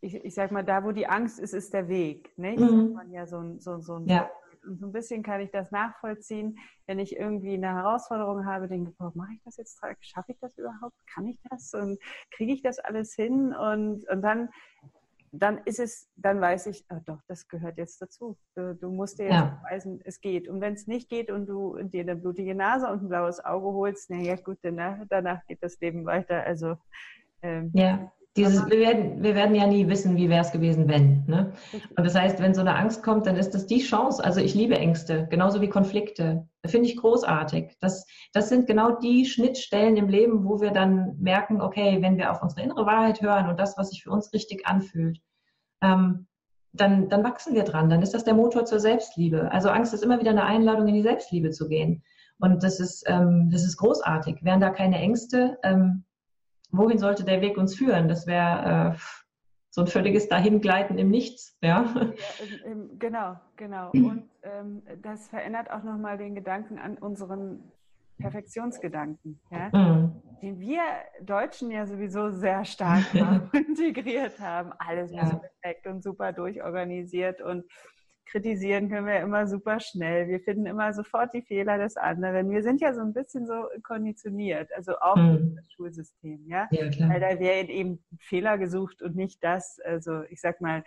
[0.00, 2.36] ich, ich sag mal, da wo die Angst ist, ist der Weg.
[2.36, 2.58] Nicht?
[2.58, 2.92] Mhm.
[2.92, 4.28] Man ja so, so, so ein ja
[4.68, 8.92] und so ein bisschen kann ich das nachvollziehen, wenn ich irgendwie eine Herausforderung habe, denke,
[8.98, 11.98] boah, mache ich das jetzt, schaffe ich das überhaupt, kann ich das und
[12.30, 14.48] kriege ich das alles hin und, und dann
[15.32, 18.36] dann ist es, dann weiß ich, oh doch, das gehört jetzt dazu.
[18.54, 19.60] Du, du musst dir jetzt ja.
[19.62, 20.48] beweisen, es geht.
[20.48, 23.66] Und wenn es nicht geht und du dir eine blutige Nase und ein blaues Auge
[23.66, 26.44] holst, naja gut, danach, danach geht das Leben weiter.
[26.44, 26.76] Also
[27.42, 28.12] ähm, ja.
[28.38, 31.24] Dieses, wir, werden, wir werden ja nie wissen, wie wäre es gewesen, wenn.
[31.26, 31.52] Ne?
[31.96, 34.24] Und das heißt, wenn so eine Angst kommt, dann ist das die Chance.
[34.24, 36.48] Also ich liebe Ängste, genauso wie Konflikte.
[36.64, 37.76] Finde ich großartig.
[37.80, 42.30] Das, das sind genau die Schnittstellen im Leben, wo wir dann merken, okay, wenn wir
[42.30, 45.20] auf unsere innere Wahrheit hören und das, was sich für uns richtig anfühlt,
[45.82, 46.26] ähm,
[46.72, 47.90] dann, dann wachsen wir dran.
[47.90, 49.50] Dann ist das der Motor zur Selbstliebe.
[49.52, 52.02] Also Angst ist immer wieder eine Einladung, in die Selbstliebe zu gehen.
[52.40, 54.44] Und das ist, ähm, das ist großartig.
[54.44, 56.04] Wären da keine Ängste, ähm,
[56.70, 58.08] wohin sollte der Weg uns führen?
[58.08, 58.98] Das wäre äh,
[59.70, 61.56] so ein völliges Dahingleiten im Nichts.
[61.62, 61.94] Ja?
[61.94, 63.90] ja genau, genau.
[63.92, 67.72] Und ähm, das verändert auch nochmal den Gedanken an unseren
[68.18, 69.70] Perfektionsgedanken, ja?
[69.72, 70.22] Mhm.
[70.42, 70.82] den wir
[71.22, 73.04] Deutschen ja sowieso sehr stark
[73.52, 74.72] integriert haben.
[74.78, 75.36] Alles muss ja.
[75.38, 77.64] perfekt und super durchorganisiert und
[78.30, 80.28] kritisieren können wir immer super schnell.
[80.28, 82.50] Wir finden immer sofort die Fehler des anderen.
[82.50, 85.56] Wir sind ja so ein bisschen so konditioniert, also auch hm.
[85.56, 86.68] das Schulsystem, ja.
[86.70, 87.10] ja klar.
[87.10, 89.78] Weil da wäre eben Fehler gesucht und nicht das.
[89.84, 90.84] Also ich sag mal,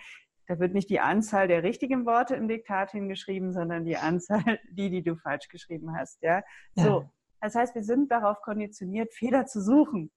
[0.47, 4.89] da wird nicht die Anzahl der richtigen Worte im Diktat hingeschrieben, sondern die Anzahl, die,
[4.89, 6.43] die du falsch geschrieben hast, ja.
[6.75, 6.83] ja.
[6.83, 7.09] So.
[7.39, 10.11] Das heißt, wir sind darauf konditioniert, Fehler zu suchen.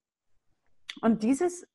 [1.01, 1.67] Und dieses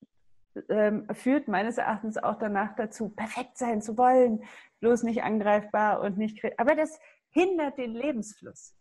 [0.69, 4.43] ähm, führt meines Erachtens auch danach dazu, perfekt sein zu wollen,
[4.79, 6.43] bloß nicht angreifbar und nicht.
[6.59, 8.75] Aber das hindert den Lebensfluss.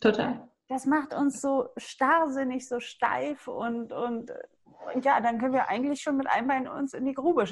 [0.00, 0.48] Total.
[0.68, 4.30] Das macht uns so starrsinnig, so steif und, und,
[4.94, 7.44] und ja, dann können wir eigentlich schon mit einem Bein uns in die Grube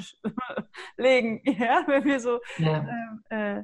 [0.97, 2.87] legen, ja, wenn wir so, ja.
[3.29, 3.63] äh, äh,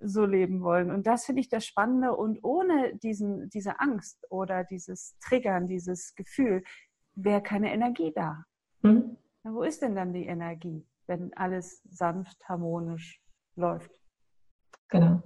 [0.00, 0.90] so leben wollen.
[0.90, 2.14] Und das finde ich das Spannende.
[2.16, 6.64] Und ohne diesen, diese Angst oder dieses Triggern, dieses Gefühl,
[7.14, 8.44] wäre keine Energie da.
[8.84, 9.16] Mhm.
[9.42, 13.20] Wo ist denn dann die Energie, wenn alles sanft, harmonisch
[13.56, 13.90] läuft?
[14.88, 15.22] Genau.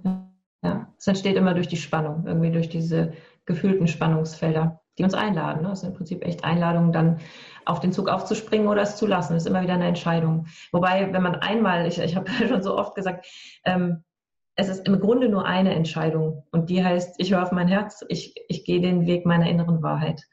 [0.61, 3.13] Ja, es entsteht immer durch die Spannung, irgendwie durch diese
[3.45, 5.61] gefühlten Spannungsfelder, die uns einladen.
[5.61, 5.69] Ne?
[5.69, 7.19] Das sind im Prinzip echt Einladungen, dann
[7.65, 9.33] auf den Zug aufzuspringen oder es zu lassen.
[9.33, 10.47] Das ist immer wieder eine Entscheidung.
[10.71, 13.25] Wobei, wenn man einmal, ich, ich habe schon so oft gesagt,
[13.63, 14.03] ähm,
[14.55, 18.03] es ist im Grunde nur eine Entscheidung und die heißt, ich höre auf mein Herz,
[18.09, 20.27] ich, ich gehe den Weg meiner inneren Wahrheit.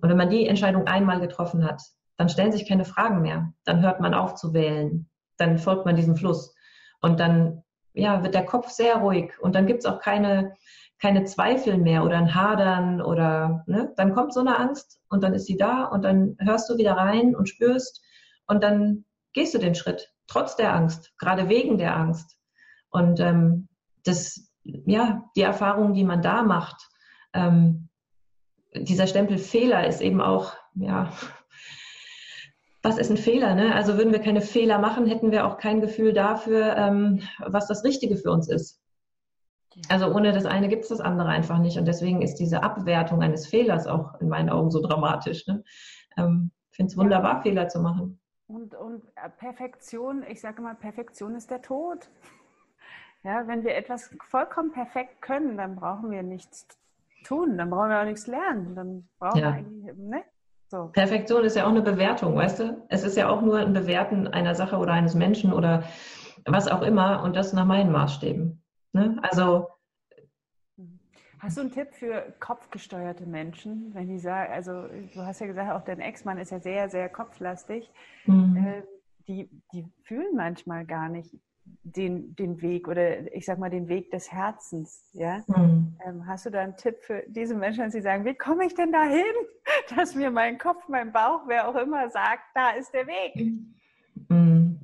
[0.00, 1.82] Und wenn man die Entscheidung einmal getroffen hat,
[2.16, 3.52] dann stellen sich keine Fragen mehr.
[3.64, 5.08] Dann hört man auf zu wählen.
[5.36, 6.54] Dann folgt man diesem Fluss.
[7.00, 7.62] Und dann
[7.94, 9.32] ja, wird der Kopf sehr ruhig.
[9.40, 10.54] Und dann gibt es auch keine,
[11.00, 13.92] keine Zweifel mehr oder ein Hadern oder ne?
[13.96, 16.92] dann kommt so eine Angst und dann ist sie da und dann hörst du wieder
[16.92, 18.02] rein und spürst
[18.46, 22.38] und dann gehst du den Schritt, trotz der Angst, gerade wegen der Angst.
[22.90, 23.68] Und ähm,
[24.04, 26.88] das, ja, die Erfahrung, die man da macht,
[27.32, 27.88] ähm,
[28.74, 31.12] dieser Stempel Fehler ist eben auch, ja,
[32.82, 33.54] was ist ein Fehler?
[33.54, 33.74] Ne?
[33.74, 37.84] Also würden wir keine Fehler machen, hätten wir auch kein Gefühl dafür, ähm, was das
[37.84, 38.80] Richtige für uns ist.
[39.88, 41.78] Also ohne das eine gibt es das andere einfach nicht.
[41.78, 45.46] Und deswegen ist diese Abwertung eines Fehlers auch in meinen Augen so dramatisch.
[45.46, 45.64] Ne?
[46.16, 47.40] Ähm, ich finde es wunderbar, ja.
[47.40, 48.20] Fehler zu machen.
[48.48, 52.10] Und, und äh, Perfektion, ich sage mal, Perfektion ist der Tod.
[53.24, 56.66] Ja, wenn wir etwas vollkommen perfekt können, dann brauchen wir nichts
[57.22, 58.74] tun, dann brauchen wir auch nichts lernen.
[58.74, 59.50] Dann brauchen ja.
[59.50, 60.24] wir eigentlich, ne?
[60.72, 60.86] So.
[60.86, 62.86] Perfektion ist ja auch eine Bewertung, weißt du?
[62.88, 65.82] Es ist ja auch nur ein Bewerten einer Sache oder eines Menschen oder
[66.46, 68.64] was auch immer und das nach meinen Maßstäben.
[68.94, 69.18] Ne?
[69.20, 69.68] Also
[71.40, 75.72] Hast du einen Tipp für kopfgesteuerte Menschen, wenn die sagen, also du hast ja gesagt,
[75.72, 77.90] auch dein Ex-Mann ist ja sehr, sehr kopflastig.
[78.24, 78.56] Mhm.
[78.56, 78.82] Äh,
[79.28, 81.36] die, die fühlen manchmal gar nicht
[81.84, 85.10] den, den Weg oder ich sag mal den Weg des Herzens.
[85.12, 85.42] Ja?
[85.46, 85.96] Mhm.
[86.04, 88.92] Ähm, hast du da einen Tipp für diese Menschen, die sagen, wie komme ich denn
[88.92, 89.24] dahin,
[89.96, 93.52] dass mir mein Kopf, mein Bauch, wer auch immer sagt, da ist der Weg?
[94.28, 94.80] Mhm.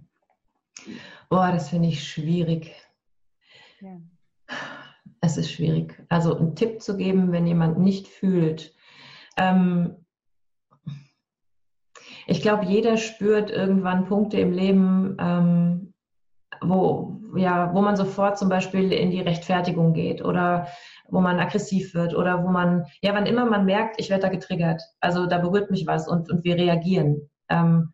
[1.29, 2.75] Boah, das finde ich schwierig.
[3.81, 4.01] Ja.
[5.21, 6.03] Es ist schwierig.
[6.09, 8.75] Also einen Tipp zu geben, wenn jemand nicht fühlt.
[9.37, 9.97] Ähm,
[12.27, 15.88] ich glaube, jeder spürt irgendwann Punkte im Leben, ähm,
[16.63, 20.69] wo, ja, wo man sofort zum Beispiel in die Rechtfertigung geht oder
[21.09, 24.29] wo man aggressiv wird oder wo man, ja, wann immer man merkt, ich werde da
[24.29, 27.31] getriggert, also da berührt mich was und, und wir reagieren.
[27.49, 27.93] ähm,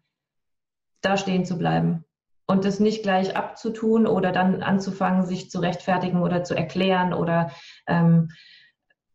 [1.04, 2.04] da stehen zu bleiben
[2.46, 7.50] und das nicht gleich abzutun oder dann anzufangen, sich zu rechtfertigen oder zu erklären oder
[7.86, 8.30] ähm,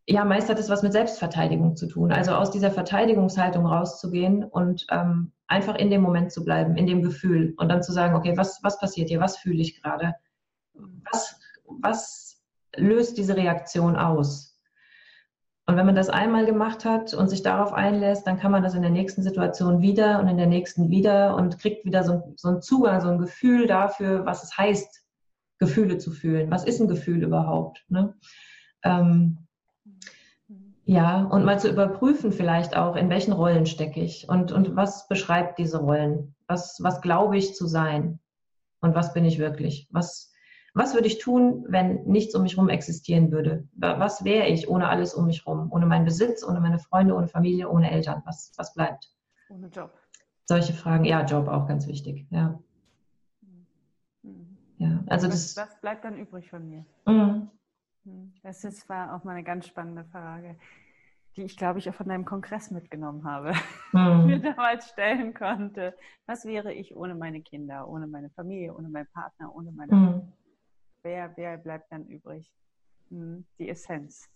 [0.07, 2.11] ja, meist hat es was mit Selbstverteidigung zu tun.
[2.11, 7.01] Also aus dieser Verteidigungshaltung rauszugehen und ähm, einfach in dem Moment zu bleiben, in dem
[7.01, 9.19] Gefühl und dann zu sagen, okay, was, was passiert hier?
[9.19, 10.15] Was fühle ich gerade?
[11.11, 12.41] Was, was
[12.75, 14.49] löst diese Reaktion aus?
[15.65, 18.73] Und wenn man das einmal gemacht hat und sich darauf einlässt, dann kann man das
[18.73, 22.47] in der nächsten Situation wieder und in der nächsten wieder und kriegt wieder so, so
[22.47, 25.03] einen Zugang, so ein Gefühl dafür, was es heißt,
[25.59, 26.49] Gefühle zu fühlen.
[26.49, 27.85] Was ist ein Gefühl überhaupt?
[27.87, 28.15] Ne?
[28.83, 29.48] Ähm,
[30.89, 35.07] ja, und mal zu überprüfen vielleicht auch, in welchen Rollen stecke ich und, und was
[35.07, 36.33] beschreibt diese Rollen?
[36.47, 38.19] Was, was glaube ich zu sein?
[38.81, 39.87] Und was bin ich wirklich?
[39.91, 40.33] Was,
[40.73, 43.67] was würde ich tun, wenn nichts um mich herum existieren würde?
[43.75, 45.71] Was wäre ich ohne alles um mich herum?
[45.71, 48.23] Ohne meinen Besitz, ohne meine Freunde, ohne Familie, ohne Eltern?
[48.25, 49.11] Was, was bleibt?
[49.49, 49.93] Ohne Job.
[50.45, 52.59] Solche Fragen, ja, Job auch ganz wichtig, ja.
[54.23, 54.57] Mhm.
[54.79, 55.67] Ja, also was, das.
[55.67, 56.83] was bleibt dann übrig von mir?
[57.05, 57.51] Mhm.
[58.05, 60.55] Hm, das ist, war auch mal eine ganz spannende Frage,
[61.35, 63.53] die ich, glaube ich, auch von deinem Kongress mitgenommen habe,
[63.91, 64.25] mhm.
[64.25, 65.95] mir damals stellen konnte.
[66.25, 69.95] Was wäre ich ohne meine Kinder, ohne meine Familie, ohne meinen Partner, ohne meine.
[69.95, 70.33] Mhm.
[71.03, 72.51] Wer, wer bleibt dann übrig?
[73.09, 74.29] Hm, die Essenz.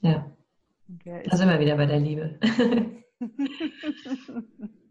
[0.00, 0.30] Ja.
[1.04, 2.38] Da sind wir wieder bei der Liebe.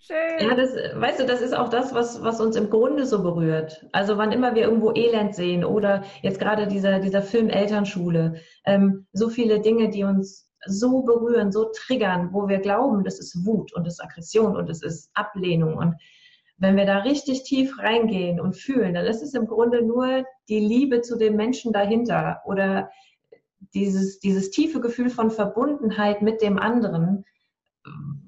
[0.00, 0.48] Schön.
[0.48, 3.84] Ja, das, weißt du, das ist auch das, was, was uns im Grunde so berührt.
[3.92, 9.06] Also wann immer wir irgendwo Elend sehen oder jetzt gerade dieser, dieser Film Elternschule, ähm,
[9.12, 13.72] so viele Dinge, die uns so berühren, so triggern, wo wir glauben, das ist Wut
[13.74, 15.76] und das ist Aggression und das ist Ablehnung.
[15.76, 15.96] Und
[16.58, 20.60] wenn wir da richtig tief reingehen und fühlen, dann ist es im Grunde nur die
[20.60, 22.90] Liebe zu dem Menschen dahinter oder
[23.74, 27.24] dieses, dieses tiefe Gefühl von Verbundenheit mit dem anderen,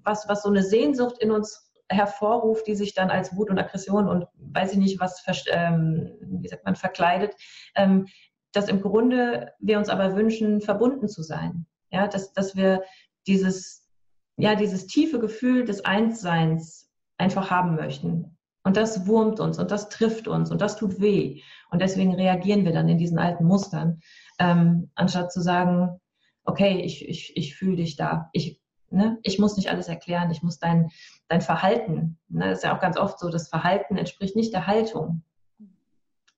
[0.04, 4.08] was, was so eine Sehnsucht in uns hervorruft, die sich dann als Wut und Aggression
[4.08, 7.34] und weiß ich nicht was, ähm, wie sagt man, verkleidet,
[7.74, 8.06] ähm,
[8.52, 11.66] dass im Grunde wir uns aber wünschen, verbunden zu sein.
[11.90, 12.82] Ja, dass, dass wir
[13.26, 13.88] dieses,
[14.36, 16.88] ja, dieses tiefe Gefühl des Einsseins
[17.18, 18.36] einfach haben möchten.
[18.62, 21.42] Und das wurmt uns und das trifft uns und das tut weh.
[21.70, 24.00] Und deswegen reagieren wir dann in diesen alten Mustern,
[24.38, 26.00] ähm, anstatt zu sagen,
[26.44, 28.59] okay, ich, ich, ich fühle dich da, ich
[28.91, 29.18] Ne?
[29.22, 30.91] Ich muss nicht alles erklären, ich muss dein,
[31.28, 32.51] dein Verhalten, ne?
[32.51, 35.22] das ist ja auch ganz oft so, das Verhalten entspricht nicht der Haltung.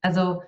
[0.02, 0.42] Also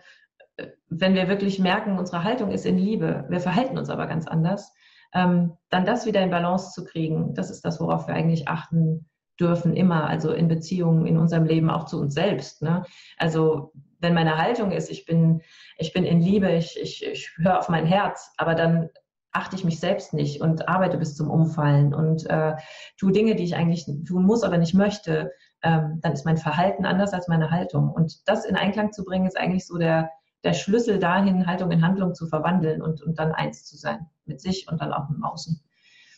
[0.57, 4.26] äh, wenn wir wirklich merken, unsere Haltung ist in Liebe, wir verhalten uns aber ganz
[4.26, 4.72] anders,
[5.14, 9.09] ähm, dann das wieder in Balance zu kriegen, das ist das, worauf wir eigentlich achten
[9.40, 12.62] dürfen, immer, also in Beziehungen, in unserem Leben, auch zu uns selbst.
[12.62, 12.84] Ne?
[13.16, 15.42] Also wenn meine Haltung ist, ich bin,
[15.78, 18.90] ich bin in Liebe, ich, ich, ich höre auf mein Herz, aber dann
[19.35, 22.55] achte ich mich selbst nicht und arbeite bis zum Umfallen und äh,
[22.97, 25.32] tue Dinge, die ich eigentlich tun muss, aber nicht möchte,
[25.62, 27.91] ähm, dann ist mein Verhalten anders als meine Haltung.
[27.91, 30.11] Und das in Einklang zu bringen, ist eigentlich so der,
[30.45, 34.41] der Schlüssel dahin, Haltung in Handlung zu verwandeln und, und dann eins zu sein mit
[34.41, 35.61] sich und dann auch mit dem Außen.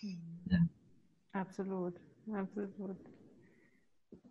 [0.02, 0.40] Mhm.
[0.50, 0.58] Ja.
[1.32, 1.94] Absolut,
[2.32, 2.96] absolut.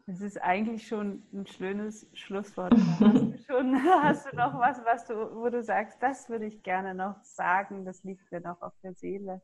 [0.07, 2.73] Das ist eigentlich schon ein schönes Schlusswort.
[2.73, 6.61] Hast du, schon, hast du noch was, was du, wo du sagst, das würde ich
[6.61, 9.41] gerne noch sagen, das liegt mir noch auf der Seele.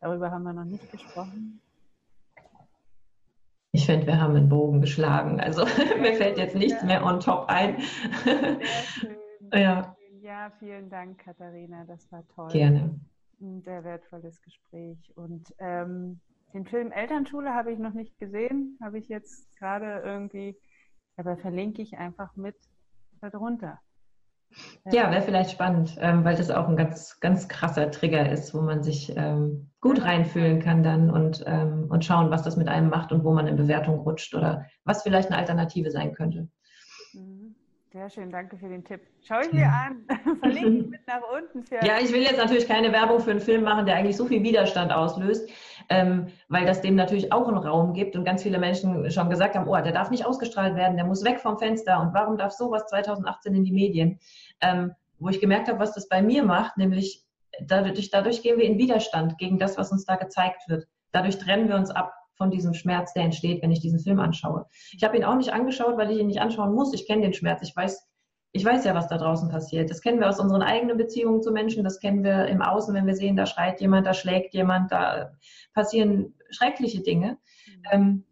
[0.00, 1.60] Darüber haben wir noch nicht gesprochen.
[3.72, 5.40] Ich finde, wir haben einen Bogen geschlagen.
[5.40, 5.64] Also
[6.00, 7.76] mir fällt jetzt nichts mehr on top ein.
[9.54, 9.96] Ja.
[10.20, 11.84] ja, vielen Dank, Katharina.
[11.86, 12.48] Das war toll.
[12.48, 13.00] Gerne.
[13.40, 14.98] Ein sehr wertvolles Gespräch.
[15.16, 16.20] Und ähm,
[16.54, 20.56] den Film Elternschule habe ich noch nicht gesehen, habe ich jetzt gerade irgendwie,
[21.16, 22.56] aber verlinke ich einfach mit
[23.20, 23.80] darunter.
[24.90, 28.62] Ja, wäre vielleicht spannend, ähm, weil das auch ein ganz, ganz krasser Trigger ist, wo
[28.62, 32.88] man sich ähm, gut reinfühlen kann dann und, ähm, und schauen, was das mit einem
[32.88, 36.48] macht und wo man in Bewertung rutscht oder was vielleicht eine Alternative sein könnte.
[37.90, 39.00] Sehr schön, danke für den Tipp.
[39.22, 40.04] Schau ich mir an.
[40.40, 41.64] Verlinke ich mit nach unten.
[41.64, 44.26] Für ja, ich will jetzt natürlich keine Werbung für einen Film machen, der eigentlich so
[44.26, 45.48] viel Widerstand auslöst,
[45.88, 49.54] ähm, weil das dem natürlich auch einen Raum gibt und ganz viele Menschen schon gesagt
[49.54, 52.52] haben, oh, der darf nicht ausgestrahlt werden, der muss weg vom Fenster und warum darf
[52.52, 54.18] sowas 2018 in die Medien?
[54.60, 57.24] Ähm, wo ich gemerkt habe, was das bei mir macht, nämlich
[57.60, 60.86] dadurch, dadurch gehen wir in Widerstand gegen das, was uns da gezeigt wird.
[61.12, 64.66] Dadurch trennen wir uns ab von diesem Schmerz, der entsteht, wenn ich diesen Film anschaue.
[64.92, 66.94] Ich habe ihn auch nicht angeschaut, weil ich ihn nicht anschauen muss.
[66.94, 67.60] Ich kenne den Schmerz.
[67.62, 68.08] Ich weiß,
[68.52, 69.90] ich weiß ja, was da draußen passiert.
[69.90, 71.84] Das kennen wir aus unseren eigenen Beziehungen zu Menschen.
[71.84, 75.32] Das kennen wir im Außen, wenn wir sehen, da schreit jemand, da schlägt jemand, da
[75.74, 77.36] passieren schreckliche Dinge.
[77.66, 77.82] Mhm.
[77.90, 78.24] Ähm,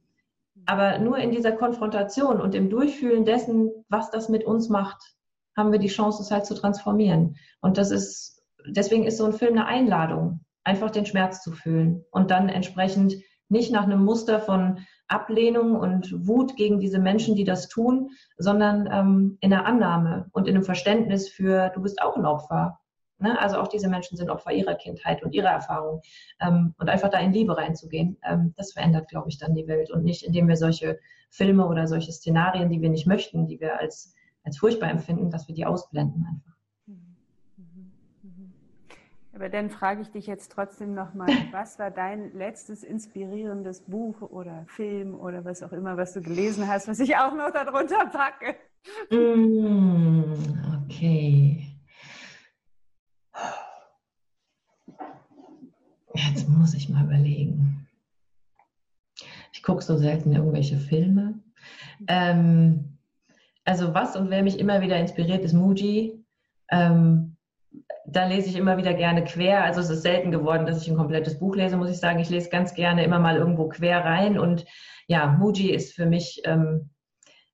[0.65, 5.15] aber nur in dieser Konfrontation und im Durchfühlen dessen, was das mit uns macht,
[5.57, 7.37] haben wir die Chance, es halt zu transformieren.
[7.61, 12.05] Und das ist, deswegen ist so ein Film eine Einladung, einfach den Schmerz zu fühlen
[12.11, 13.15] und dann entsprechend
[13.49, 18.88] nicht nach einem Muster von Ablehnung und Wut gegen diese Menschen, die das tun, sondern
[18.90, 22.80] ähm, in der Annahme und in einem Verständnis für, du bist auch ein Opfer.
[23.18, 23.38] Ne?
[23.40, 26.03] Also auch diese Menschen sind Opfer ihrer Kindheit und ihrer Erfahrung.
[26.40, 29.90] Ähm, und einfach da in Liebe reinzugehen, ähm, das verändert, glaube ich, dann die Welt.
[29.90, 30.99] Und nicht, indem wir solche
[31.30, 35.47] Filme oder solche Szenarien, die wir nicht möchten, die wir als, als furchtbar empfinden, dass
[35.47, 36.56] wir die ausblenden einfach.
[39.37, 44.64] Aber dann frage ich dich jetzt trotzdem nochmal, was war dein letztes inspirierendes Buch oder
[44.66, 48.57] Film oder was auch immer, was du gelesen hast, was ich auch noch darunter packe?
[49.11, 50.32] Mm,
[50.84, 51.66] okay.
[56.14, 57.87] Jetzt muss ich mal überlegen.
[59.53, 61.34] Ich gucke so selten irgendwelche Filme.
[62.09, 62.97] Ähm,
[63.66, 66.24] also was und wer mich immer wieder inspiriert, ist Muji.
[66.70, 67.36] Ähm,
[68.09, 69.65] da lese ich immer wieder gerne quer.
[69.65, 72.21] Also es ist selten geworden, dass ich ein komplettes Buch lese, muss ich sagen.
[72.21, 74.39] Ich lese ganz gerne immer mal irgendwo quer rein.
[74.39, 74.65] Und
[75.07, 76.91] ja, Muji ist für mich ähm,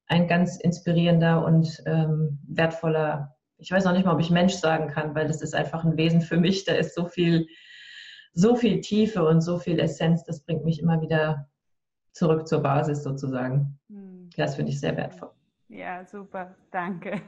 [0.07, 4.89] ein ganz inspirierender und ähm, wertvoller, ich weiß noch nicht mal, ob ich Mensch sagen
[4.89, 6.65] kann, weil das ist einfach ein Wesen für mich.
[6.65, 7.47] Da ist so viel,
[8.33, 10.25] so viel Tiefe und so viel Essenz.
[10.25, 11.49] Das bringt mich immer wieder
[12.13, 13.79] zurück zur Basis sozusagen.
[13.89, 14.29] Hm.
[14.37, 15.31] Das finde ich sehr wertvoll.
[15.69, 16.55] Ja, super.
[16.71, 17.23] Danke.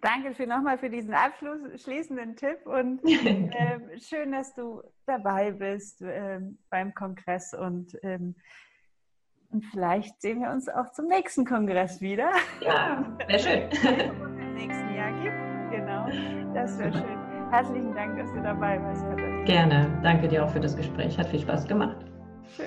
[0.00, 6.40] Danke für nochmal für diesen abschließenden Tipp und äh, schön, dass du dabei bist äh,
[6.70, 8.36] beim Kongress und, ähm,
[9.50, 12.30] und vielleicht sehen wir uns auch zum nächsten Kongress wieder.
[12.60, 13.68] Ja, wäre schön.
[14.40, 15.72] Im nächsten Jahr gibt.
[15.72, 16.06] Genau,
[16.54, 17.50] das wäre schön.
[17.50, 19.04] Herzlichen Dank, dass du dabei warst.
[19.46, 19.98] Gerne.
[20.02, 21.18] Danke dir auch für das Gespräch.
[21.18, 21.96] Hat viel Spaß gemacht.
[22.56, 22.66] Schön.